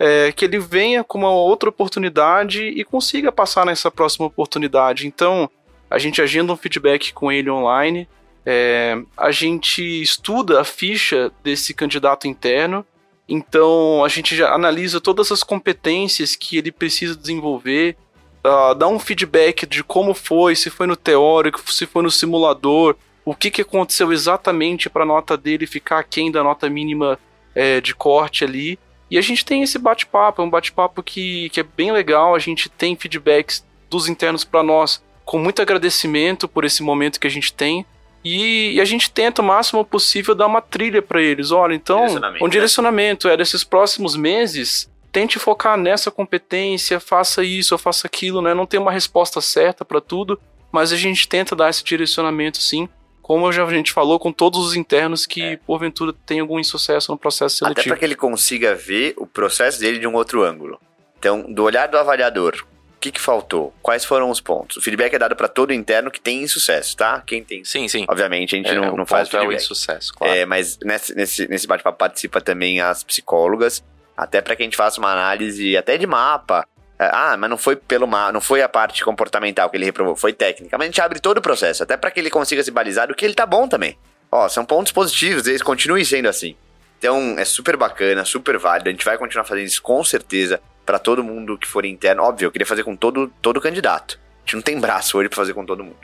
[0.00, 5.06] é, que ele venha com uma outra oportunidade e consiga passar nessa próxima oportunidade.
[5.06, 5.48] Então,
[5.90, 8.08] a gente agenda um feedback com ele online,
[8.46, 12.84] é, a gente estuda a ficha desse candidato interno,
[13.28, 17.96] então a gente já analisa todas as competências que ele precisa desenvolver
[18.44, 22.96] uh, dar um feedback de como foi, se foi no teórico, se foi no simulador,
[23.24, 27.18] o que, que aconteceu exatamente para a nota dele ficar aquém da nota mínima
[27.54, 28.78] é, de corte ali.
[29.10, 32.38] E a gente tem esse bate-papo, é um bate-papo que, que é bem legal, a
[32.38, 37.30] gente tem feedbacks dos internos para nós com muito agradecimento por esse momento que a
[37.30, 37.84] gente tem.
[38.24, 41.50] E, e, a gente tenta o máximo possível dar uma trilha para eles.
[41.50, 42.04] Olha, então,
[42.42, 43.34] um direcionamento né?
[43.34, 48.54] é desses próximos meses tente focar nessa competência, faça isso ou faça aquilo, né?
[48.54, 50.40] Não tem uma resposta certa para tudo,
[50.70, 52.88] mas a gente tenta dar esse direcionamento sim.
[53.30, 55.56] Como já a gente falou com todos os internos que é.
[55.56, 57.80] porventura tem algum insucesso no processo seletivo.
[57.82, 60.80] Até para que ele consiga ver o processo dele de um outro ângulo.
[61.16, 63.72] Então, do olhar do avaliador, o que, que faltou?
[63.80, 64.78] Quais foram os pontos?
[64.78, 67.22] O feedback é dado para todo interno que tem insucesso, tá?
[67.24, 67.64] Quem tem.
[67.64, 68.04] Sim, sim.
[68.08, 69.52] Obviamente a gente é, não, não faz o feedback.
[69.52, 70.34] É o insucesso, claro.
[70.34, 73.80] É, mas nesse, nesse, nesse bate-papo participa também as psicólogas
[74.16, 76.66] até para que a gente faça uma análise até de mapa.
[77.00, 80.14] É, ah, mas não foi pelo mapa, não foi a parte comportamental que ele reprovou,
[80.14, 80.76] foi técnica.
[80.76, 83.14] Mas a gente abre todo o processo, até para que ele consiga se balizar do
[83.14, 83.96] que ele tá bom também.
[84.30, 86.54] Ó, são pontos positivos, eles continuem sendo assim.
[86.98, 88.90] Então é super bacana, super válido.
[88.90, 92.22] A gente vai continuar fazendo isso com certeza para todo mundo que for interno.
[92.22, 94.20] Óbvio, eu queria fazer com todo, todo candidato.
[94.36, 95.96] A gente não tem braço hoje para fazer com todo mundo.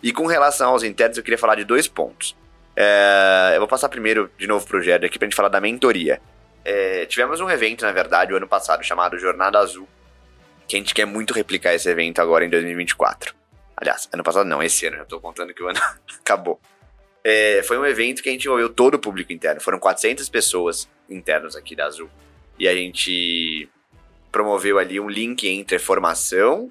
[0.00, 2.36] E com relação aos internos, eu queria falar de dois pontos.
[2.76, 6.20] É, eu vou passar primeiro de novo pro Gerd aqui pra gente falar da mentoria.
[6.64, 9.88] É, tivemos um evento, na verdade, o ano passado, chamado Jornada Azul,
[10.66, 13.34] que a gente quer muito replicar esse evento agora em 2024.
[13.76, 15.78] Aliás, ano passado não, esse ano, eu tô contando que o ano
[16.20, 16.60] acabou.
[17.22, 19.60] É, foi um evento que a gente envolveu todo o público interno.
[19.60, 22.08] Foram 400 pessoas internos aqui da Azul.
[22.58, 23.68] E a gente
[24.30, 26.70] promoveu ali um link entre formação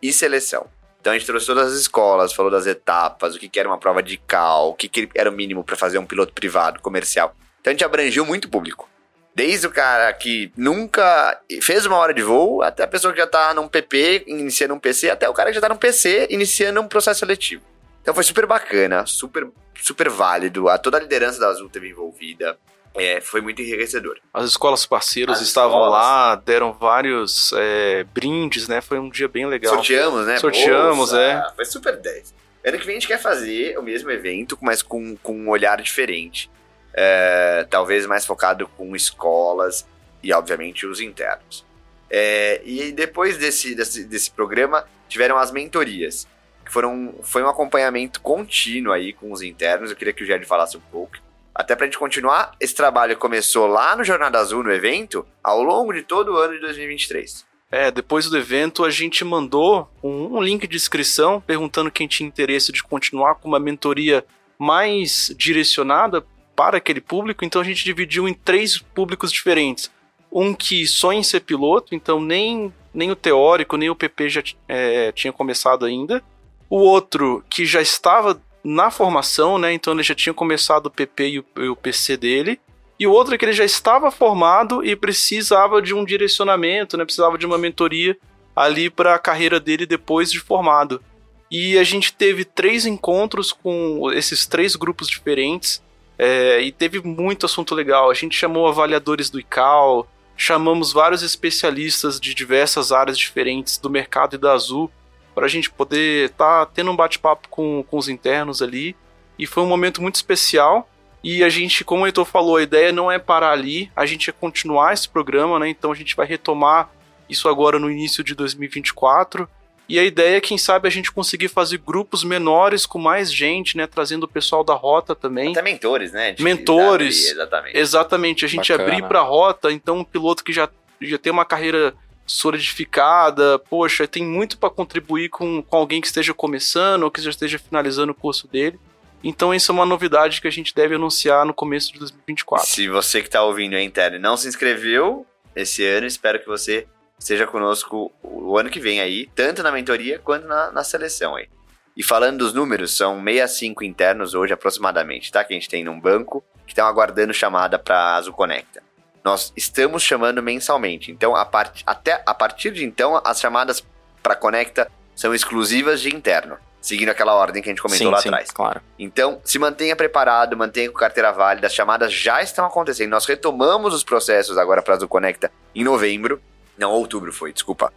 [0.00, 0.66] e seleção.
[1.00, 3.78] Então a gente trouxe todas as escolas, falou das etapas, o que, que era uma
[3.78, 7.34] prova de cal, o que, que era o mínimo para fazer um piloto privado, comercial.
[7.60, 8.88] Então a gente abrangiu muito público.
[9.34, 13.26] Desde o cara que nunca fez uma hora de voo, até a pessoa que já
[13.26, 16.80] tá num PP, iniciando um PC, até o cara que já tá num PC, iniciando
[16.80, 17.62] um processo seletivo.
[18.02, 19.48] Então foi super bacana, super,
[19.80, 20.68] super válido.
[20.68, 22.58] A, toda a liderança da Azul teve envolvida.
[22.94, 24.18] É, foi muito enriquecedor.
[24.34, 25.92] As escolas parceiras As estavam escolas.
[25.92, 28.80] lá, deram vários é, brindes, né?
[28.80, 29.74] Foi um dia bem legal.
[29.74, 30.38] Sorteamos, né?
[30.38, 31.54] Sorteamos, Bolsa, é.
[31.54, 32.34] Foi super 10.
[32.66, 35.80] Ano que vem a gente quer fazer o mesmo evento, mas com, com um olhar
[35.80, 36.50] diferente.
[36.92, 39.86] É, talvez mais focado com escolas
[40.22, 41.64] e, obviamente, os internos.
[42.10, 46.26] É, e depois desse, desse, desse programa, tiveram as mentorias.
[46.64, 49.90] Que foram, foi um acompanhamento contínuo aí com os internos.
[49.90, 51.16] Eu queria que o Gerd falasse um pouco.
[51.54, 55.92] Até pra gente continuar, esse trabalho começou lá no Jornada Azul, no evento, ao longo
[55.92, 57.44] de todo o ano de 2023.
[57.70, 62.26] É, depois do evento a gente mandou um, um link de inscrição perguntando quem tinha
[62.26, 64.24] interesse de continuar com uma mentoria
[64.58, 66.24] mais direcionada
[66.60, 67.42] para aquele público.
[67.42, 69.90] Então a gente dividiu em três públicos diferentes.
[70.30, 74.42] Um que sonha em ser piloto, então nem, nem o teórico, nem o PP já
[74.68, 76.22] é, tinha começado ainda.
[76.68, 79.72] O outro que já estava na formação, né?
[79.72, 82.60] Então ele já tinha começado o PP e o, e o PC dele.
[82.98, 87.06] E o outro é que ele já estava formado e precisava de um direcionamento, né?
[87.06, 88.18] Precisava de uma mentoria
[88.54, 91.02] ali para a carreira dele depois de formado.
[91.50, 95.82] E a gente teve três encontros com esses três grupos diferentes
[96.22, 98.10] é, e teve muito assunto legal.
[98.10, 100.06] A gente chamou avaliadores do ICAO,
[100.36, 104.90] chamamos vários especialistas de diversas áreas diferentes do mercado e da Azul
[105.34, 108.94] para a gente poder estar tá tendo um bate-papo com, com os internos ali.
[109.38, 110.90] E foi um momento muito especial.
[111.24, 114.28] E a gente, como o Heitor falou, a ideia não é parar ali, a gente
[114.28, 115.70] é continuar esse programa, né?
[115.70, 116.90] Então a gente vai retomar
[117.30, 119.48] isso agora no início de 2024.
[119.90, 123.76] E a ideia é, quem sabe, a gente conseguir fazer grupos menores com mais gente,
[123.76, 123.88] né?
[123.88, 125.50] Trazendo o pessoal da rota também.
[125.50, 126.30] Até mentores, né?
[126.32, 127.18] De- Mentores.
[127.18, 127.76] abrir, exatamente.
[127.76, 128.88] Exatamente, a gente Bacana.
[128.88, 130.68] abrir para a rota, então um piloto que já,
[131.02, 131.92] já tem uma carreira
[132.24, 137.30] solidificada, poxa, tem muito para contribuir com, com alguém que esteja começando ou que já
[137.30, 138.78] esteja finalizando o curso dele.
[139.24, 142.66] Então isso é uma novidade que a gente deve anunciar no começo de 2024.
[142.68, 146.86] Se você que está ouvindo interno e não se inscreveu esse ano, espero que você
[147.20, 151.48] esteja conosco o ano que vem aí, tanto na mentoria quanto na, na seleção aí.
[151.96, 155.44] E falando dos números, são 65 internos hoje aproximadamente, tá?
[155.44, 158.82] Que a gente tem num banco que estão aguardando chamada para Azul Conecta.
[159.22, 161.82] Nós estamos chamando mensalmente, então a part...
[161.86, 163.84] até a partir de então as chamadas
[164.22, 168.20] para Conecta são exclusivas de interno, seguindo aquela ordem que a gente comentou sim, lá
[168.22, 168.50] sim, atrás.
[168.50, 168.80] claro.
[168.98, 173.10] Então, se mantenha preparado, mantenha com carteira válida, as chamadas já estão acontecendo.
[173.10, 176.40] Nós retomamos os processos agora para a Azul Conecta em novembro.
[176.80, 177.92] Não, outubro foi, desculpa.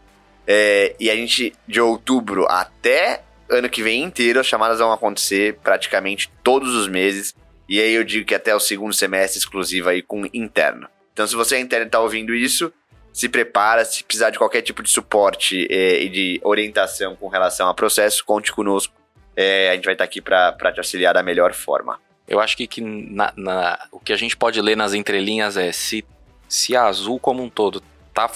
[0.45, 5.57] É, e a gente, de outubro até ano que vem inteiro, as chamadas vão acontecer
[5.63, 7.33] praticamente todos os meses.
[7.69, 10.87] E aí eu digo que até o segundo semestre exclusivo aí com interno.
[11.13, 12.73] Então, se você é interno e está ouvindo isso,
[13.13, 13.85] se prepara.
[13.85, 18.25] Se precisar de qualquer tipo de suporte é, e de orientação com relação a processo,
[18.25, 18.93] conte conosco.
[19.35, 21.99] É, a gente vai estar aqui para te auxiliar da melhor forma.
[22.27, 25.71] Eu acho que, que na- na- o que a gente pode ler nas entrelinhas é
[25.71, 26.03] se,
[26.49, 27.81] se a Azul como um todo
[28.13, 28.29] tá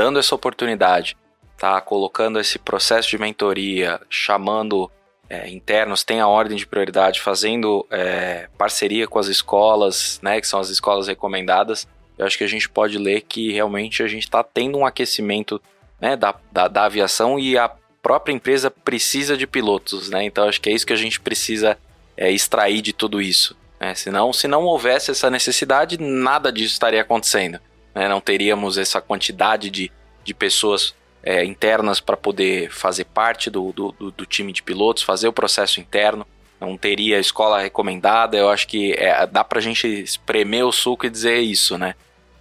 [0.00, 1.14] dando essa oportunidade,
[1.58, 4.90] tá colocando esse processo de mentoria, chamando
[5.28, 10.46] é, internos, tem a ordem de prioridade, fazendo é, parceria com as escolas, né, que
[10.46, 11.86] são as escolas recomendadas,
[12.16, 15.60] eu acho que a gente pode ler que realmente a gente está tendo um aquecimento
[16.00, 17.70] né, da, da, da aviação e a
[18.00, 20.24] própria empresa precisa de pilotos, né?
[20.24, 21.76] Então acho que é isso que a gente precisa
[22.16, 23.54] é, extrair de tudo isso.
[23.78, 23.94] Né?
[23.94, 27.60] Senão, se não houvesse essa necessidade, nada disso estaria acontecendo.
[28.00, 28.08] Né?
[28.08, 29.92] Não teríamos essa quantidade de,
[30.24, 35.28] de pessoas é, internas para poder fazer parte do, do, do- time de pilotos, fazer
[35.28, 36.26] o processo interno.
[36.58, 38.36] Não teria escola recomendada.
[38.38, 41.94] Eu acho que é, dá para a gente espremer o suco e dizer isso, né?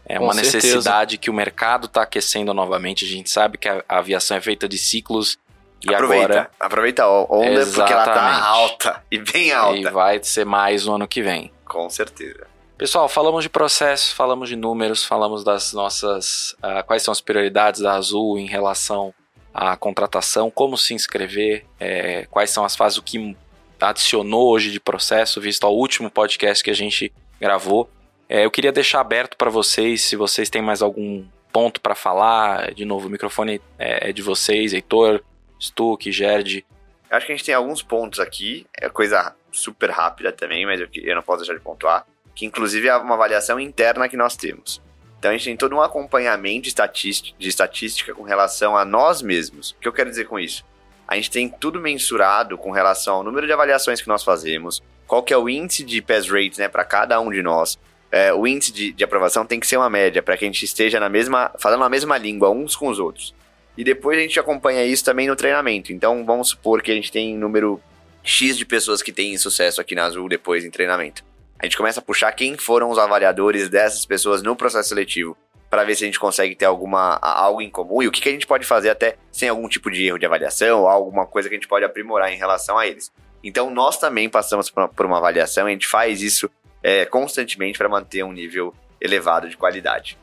[0.06, 0.58] É Com uma certeza.
[0.58, 3.04] necessidade que o mercado está aquecendo novamente.
[3.04, 5.38] A gente sabe que a, a aviação é feita de ciclos
[5.86, 8.42] e aproveita, agora aproveita a onda porque ela tá Exatamente.
[8.44, 9.92] alta e bem e alta.
[9.92, 11.52] vai ser mais no ano que vem.
[11.66, 12.48] Com certeza.
[12.80, 16.56] Pessoal, falamos de processo, falamos de números, falamos das nossas.
[16.62, 19.14] ah, quais são as prioridades da Azul em relação
[19.54, 23.36] à contratação, como se inscrever, eh, quais são as fases, o que
[23.82, 27.90] adicionou hoje de processo, visto ao último podcast que a gente gravou.
[28.30, 32.74] Eh, eu queria deixar aberto para vocês, se vocês têm mais algum ponto para falar.
[32.74, 35.22] De novo, o microfone é, é de vocês, Heitor,
[35.60, 36.66] Stuck, Gerd.
[37.12, 40.88] Acho que a gente tem alguns pontos aqui, é coisa super rápida também, mas eu,
[40.94, 42.06] eu não posso deixar de pontuar,
[42.36, 44.82] que inclusive é uma avaliação interna que nós temos.
[45.20, 49.22] Então a gente tem todo um acompanhamento de estatística, de estatística com relação a nós
[49.22, 49.72] mesmos.
[49.72, 50.64] O que eu quero dizer com isso?
[51.06, 55.22] A gente tem tudo mensurado com relação ao número de avaliações que nós fazemos, qual
[55.22, 57.78] que é o índice de pass rate né, para cada um de nós.
[58.12, 60.64] É, o índice de, de aprovação tem que ser uma média para que a gente
[60.64, 63.36] esteja na mesma, falando a mesma língua uns com os outros.
[63.78, 65.92] E depois a gente acompanha isso também no treinamento.
[65.92, 67.82] Então vamos supor que a gente tem número
[68.24, 71.29] X de pessoas que têm sucesso aqui na Azul depois em treinamento
[71.60, 75.38] a gente começa a puxar quem foram os avaliadores dessas pessoas no processo seletivo
[75.70, 78.30] para ver se a gente consegue ter alguma algo em comum e o que, que
[78.30, 81.50] a gente pode fazer até sem algum tipo de erro de avaliação ou alguma coisa
[81.50, 83.12] que a gente pode aprimorar em relação a eles.
[83.44, 86.50] Então nós também passamos por uma avaliação e a gente faz isso
[86.82, 90.18] é, constantemente para manter um nível elevado de qualidade.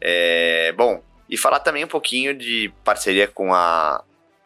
[0.00, 4.02] É, bom, e falar também um pouquinho de parceria com a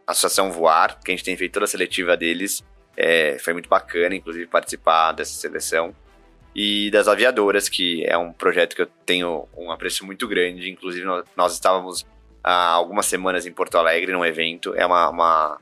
[0.07, 2.63] Associação Voar, que a gente tem feito toda a seletiva deles.
[2.97, 5.95] É, foi muito bacana, inclusive, participar dessa seleção
[6.55, 10.71] e das aviadoras, que é um projeto que eu tenho um apreço muito grande.
[10.71, 11.05] Inclusive,
[11.37, 12.07] nós estávamos
[12.43, 14.75] há algumas semanas em Porto Alegre num evento.
[14.77, 15.09] É uma.
[15.09, 15.59] uma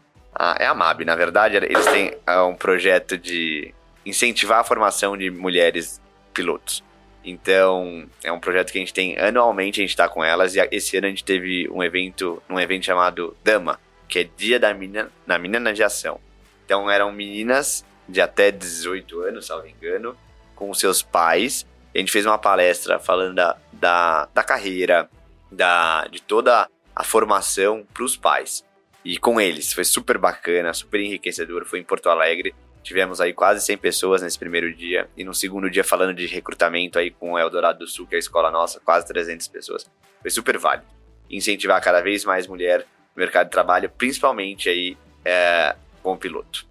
[0.59, 1.57] é a MAB, na verdade.
[1.57, 3.73] Eles têm é um projeto de
[4.05, 6.01] incentivar a formação de mulheres
[6.35, 6.83] pilotos.
[7.25, 10.69] Então, é um projeto que a gente tem anualmente, a gente está com elas, e
[10.73, 13.79] esse ano a gente teve um evento, um evento chamado Dama,
[14.09, 16.19] que é Dia da Menina, na Menina na Aviação.
[16.65, 20.17] Então, eram meninas de até 18 anos, salvo engano,
[20.55, 21.67] com seus pais.
[21.95, 25.09] A gente fez uma palestra falando da, da, da carreira,
[25.51, 28.65] da, de toda a formação para os pais.
[29.05, 31.65] E com eles, foi super bacana, super enriquecedor.
[31.65, 32.55] Foi em Porto Alegre.
[32.83, 35.09] Tivemos aí quase 100 pessoas nesse primeiro dia.
[35.17, 38.17] E no segundo dia, falando de recrutamento aí com o Eldorado do Sul, que é
[38.17, 39.91] a escola nossa, quase 300 pessoas.
[40.21, 40.87] Foi super válido.
[41.31, 46.67] Incentivar cada vez mais mulher no mercado de trabalho, principalmente aí é, com o piloto.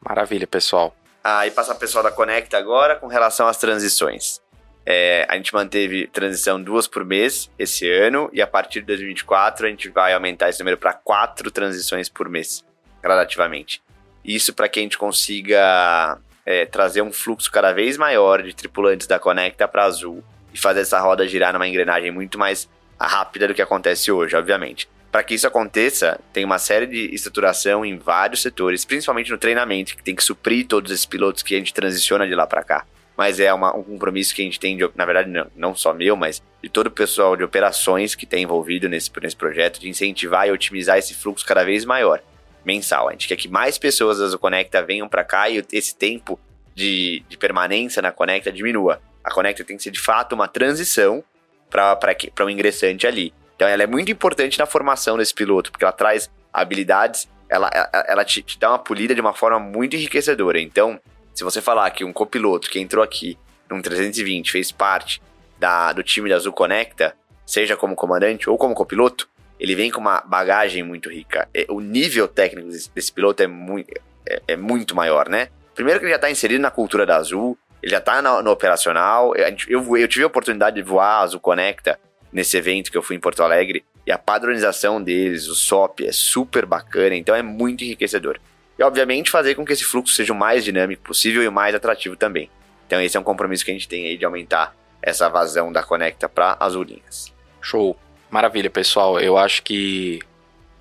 [0.00, 0.94] Maravilha, pessoal.
[1.24, 4.40] Aí passa a pessoal da Conecta agora com relação às transições.
[4.84, 9.66] É, a gente manteve transição duas por mês esse ano e a partir de 2024
[9.66, 12.64] a gente vai aumentar esse número para quatro transições por mês,
[13.00, 13.80] gradativamente.
[14.24, 19.06] Isso para que a gente consiga é, trazer um fluxo cada vez maior de tripulantes
[19.06, 22.68] da Conecta para Azul e fazer essa roda girar numa engrenagem muito mais
[23.00, 24.88] rápida do que acontece hoje, obviamente.
[25.12, 29.94] Para que isso aconteça, tem uma série de estruturação em vários setores, principalmente no treinamento,
[29.94, 32.86] que tem que suprir todos esses pilotos que a gente transiciona de lá para cá.
[33.14, 35.92] Mas é uma, um compromisso que a gente tem, de, na verdade, não, não, só
[35.92, 39.86] meu, mas de todo o pessoal de operações que tem envolvido nesse, nesse projeto, de
[39.86, 42.22] incentivar e otimizar esse fluxo cada vez maior,
[42.64, 43.10] mensal.
[43.10, 46.40] A gente quer que mais pessoas da Conecta venham para cá e esse tempo
[46.74, 48.98] de, de permanência na Conecta diminua.
[49.22, 51.22] A Conecta tem que ser de fato uma transição
[51.68, 53.34] para um ingressante ali.
[53.62, 58.04] Então ela é muito importante na formação desse piloto, porque ela traz habilidades, ela, ela,
[58.08, 60.60] ela te, te, dá uma polida de uma forma muito enriquecedora.
[60.60, 60.98] Então,
[61.32, 63.38] se você falar que um copiloto que entrou aqui
[63.70, 65.22] num 320 fez parte
[65.60, 67.14] da, do time da Azul Conecta,
[67.46, 69.28] seja como comandante ou como copiloto,
[69.60, 71.48] ele vem com uma bagagem muito rica.
[71.54, 73.92] É, o nível técnico desse, desse piloto é muito,
[74.28, 75.50] é, é, muito maior, né?
[75.72, 78.50] Primeiro que ele já está inserido na cultura da Azul, ele já está no, no,
[78.50, 79.36] operacional.
[79.36, 81.96] Eu, eu, eu tive a oportunidade de voar a Azul Conecta
[82.32, 83.84] nesse evento que eu fui em Porto Alegre.
[84.06, 88.38] E a padronização deles, o SOP, é super bacana, então é muito enriquecedor.
[88.78, 91.74] E, obviamente, fazer com que esse fluxo seja o mais dinâmico possível e o mais
[91.74, 92.50] atrativo também.
[92.86, 95.82] Então, esse é um compromisso que a gente tem aí de aumentar essa vazão da
[95.82, 97.32] Conecta para as linhas.
[97.60, 97.96] Show.
[98.30, 99.20] Maravilha, pessoal.
[99.20, 100.20] Eu acho que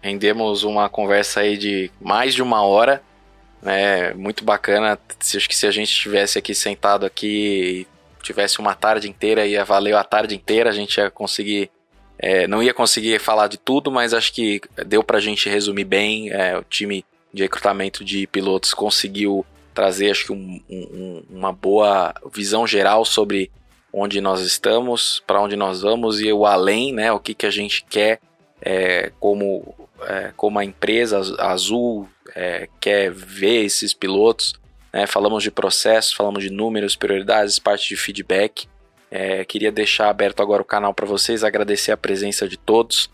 [0.01, 3.01] rendemos uma conversa aí de mais de uma hora.
[3.61, 4.13] Né?
[4.13, 4.97] Muito bacana.
[5.19, 7.85] Acho que se a gente estivesse aqui sentado aqui
[8.23, 11.69] tivesse uma tarde inteira, ia valer a tarde inteira, a gente ia conseguir.
[12.17, 16.29] É, não ia conseguir falar de tudo, mas acho que deu pra gente resumir bem.
[16.29, 17.03] É, o time
[17.33, 23.49] de recrutamento de pilotos conseguiu trazer, acho que, um, um, uma boa visão geral sobre
[23.93, 27.11] onde nós estamos, para onde nós vamos e o além, né?
[27.11, 28.19] O que, que a gente quer
[28.61, 34.53] é, como, é, como a empresa Azul é, quer ver esses pilotos.
[34.93, 35.07] Né?
[35.07, 38.67] Falamos de processos, falamos de números, prioridades, parte de feedback.
[39.09, 43.09] É, queria deixar aberto agora o canal para vocês, agradecer a presença de todos.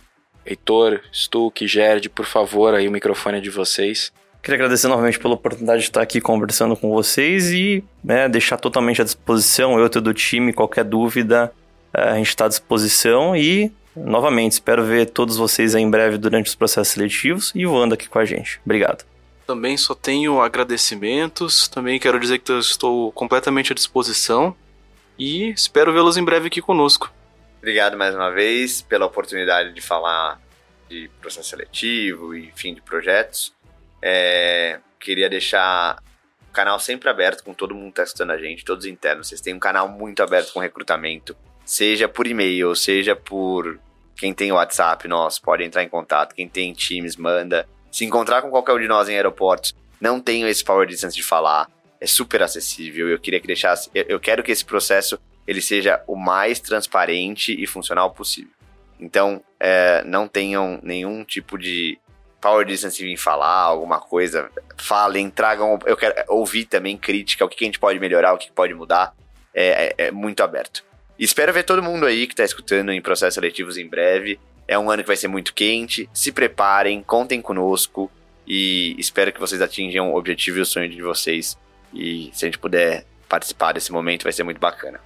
[0.46, 4.14] Heitor, Stuck, Gerd, por favor, aí o microfone é de vocês.
[4.42, 9.02] Queria agradecer novamente pela oportunidade de estar aqui conversando com vocês e né, deixar totalmente
[9.02, 11.52] à disposição, eu todo o time, qualquer dúvida,
[11.94, 16.48] é, a gente está à disposição e, novamente, espero ver todos vocês em breve durante
[16.48, 18.62] os processos seletivos e voando aqui com a gente.
[18.64, 19.04] Obrigado.
[19.48, 21.70] Também só tenho agradecimentos.
[21.70, 24.54] Também quero dizer que estou completamente à disposição.
[25.18, 27.12] E espero vê-los em breve aqui conosco.
[27.58, 30.40] Obrigado mais uma vez pela oportunidade de falar
[30.90, 33.54] de processo seletivo e enfim de projetos.
[34.02, 36.04] É, queria deixar
[36.54, 39.28] canal sempre aberto com todo mundo testando a gente, todos internos.
[39.28, 43.80] Vocês têm um canal muito aberto com recrutamento, seja por e-mail, seja por
[44.16, 46.34] quem tem WhatsApp, nós pode entrar em contato.
[46.34, 47.68] Quem tem Teams, manda.
[47.98, 51.24] Se encontrar com qualquer um de nós em aeroportos, não tenho esse power distance de
[51.24, 51.68] falar.
[52.00, 53.10] É super acessível.
[53.10, 53.90] Eu queria que deixasse.
[53.92, 58.52] Eu quero que esse processo ele seja o mais transparente e funcional possível.
[59.00, 61.98] Então, é, não tenham nenhum tipo de
[62.40, 64.48] power distance vir falar alguma coisa.
[64.78, 65.80] Falem, tragam.
[65.84, 69.16] Eu quero ouvir também crítica, o que a gente pode melhorar, o que pode mudar.
[69.56, 70.86] É, é, é muito aberto.
[71.18, 74.40] Espero ver todo mundo aí que está escutando em processos seletivos em breve.
[74.68, 76.10] É um ano que vai ser muito quente.
[76.14, 78.12] Se preparem, contem conosco
[78.46, 81.58] e espero que vocês atinjam o objetivo e o sonho de vocês.
[81.94, 85.00] E se a gente puder participar desse momento, vai ser muito bacana.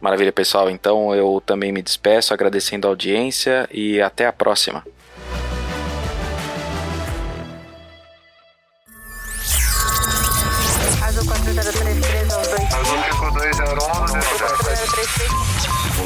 [0.00, 0.70] Maravilha, pessoal.
[0.70, 4.82] Então eu também me despeço agradecendo a audiência e até a próxima.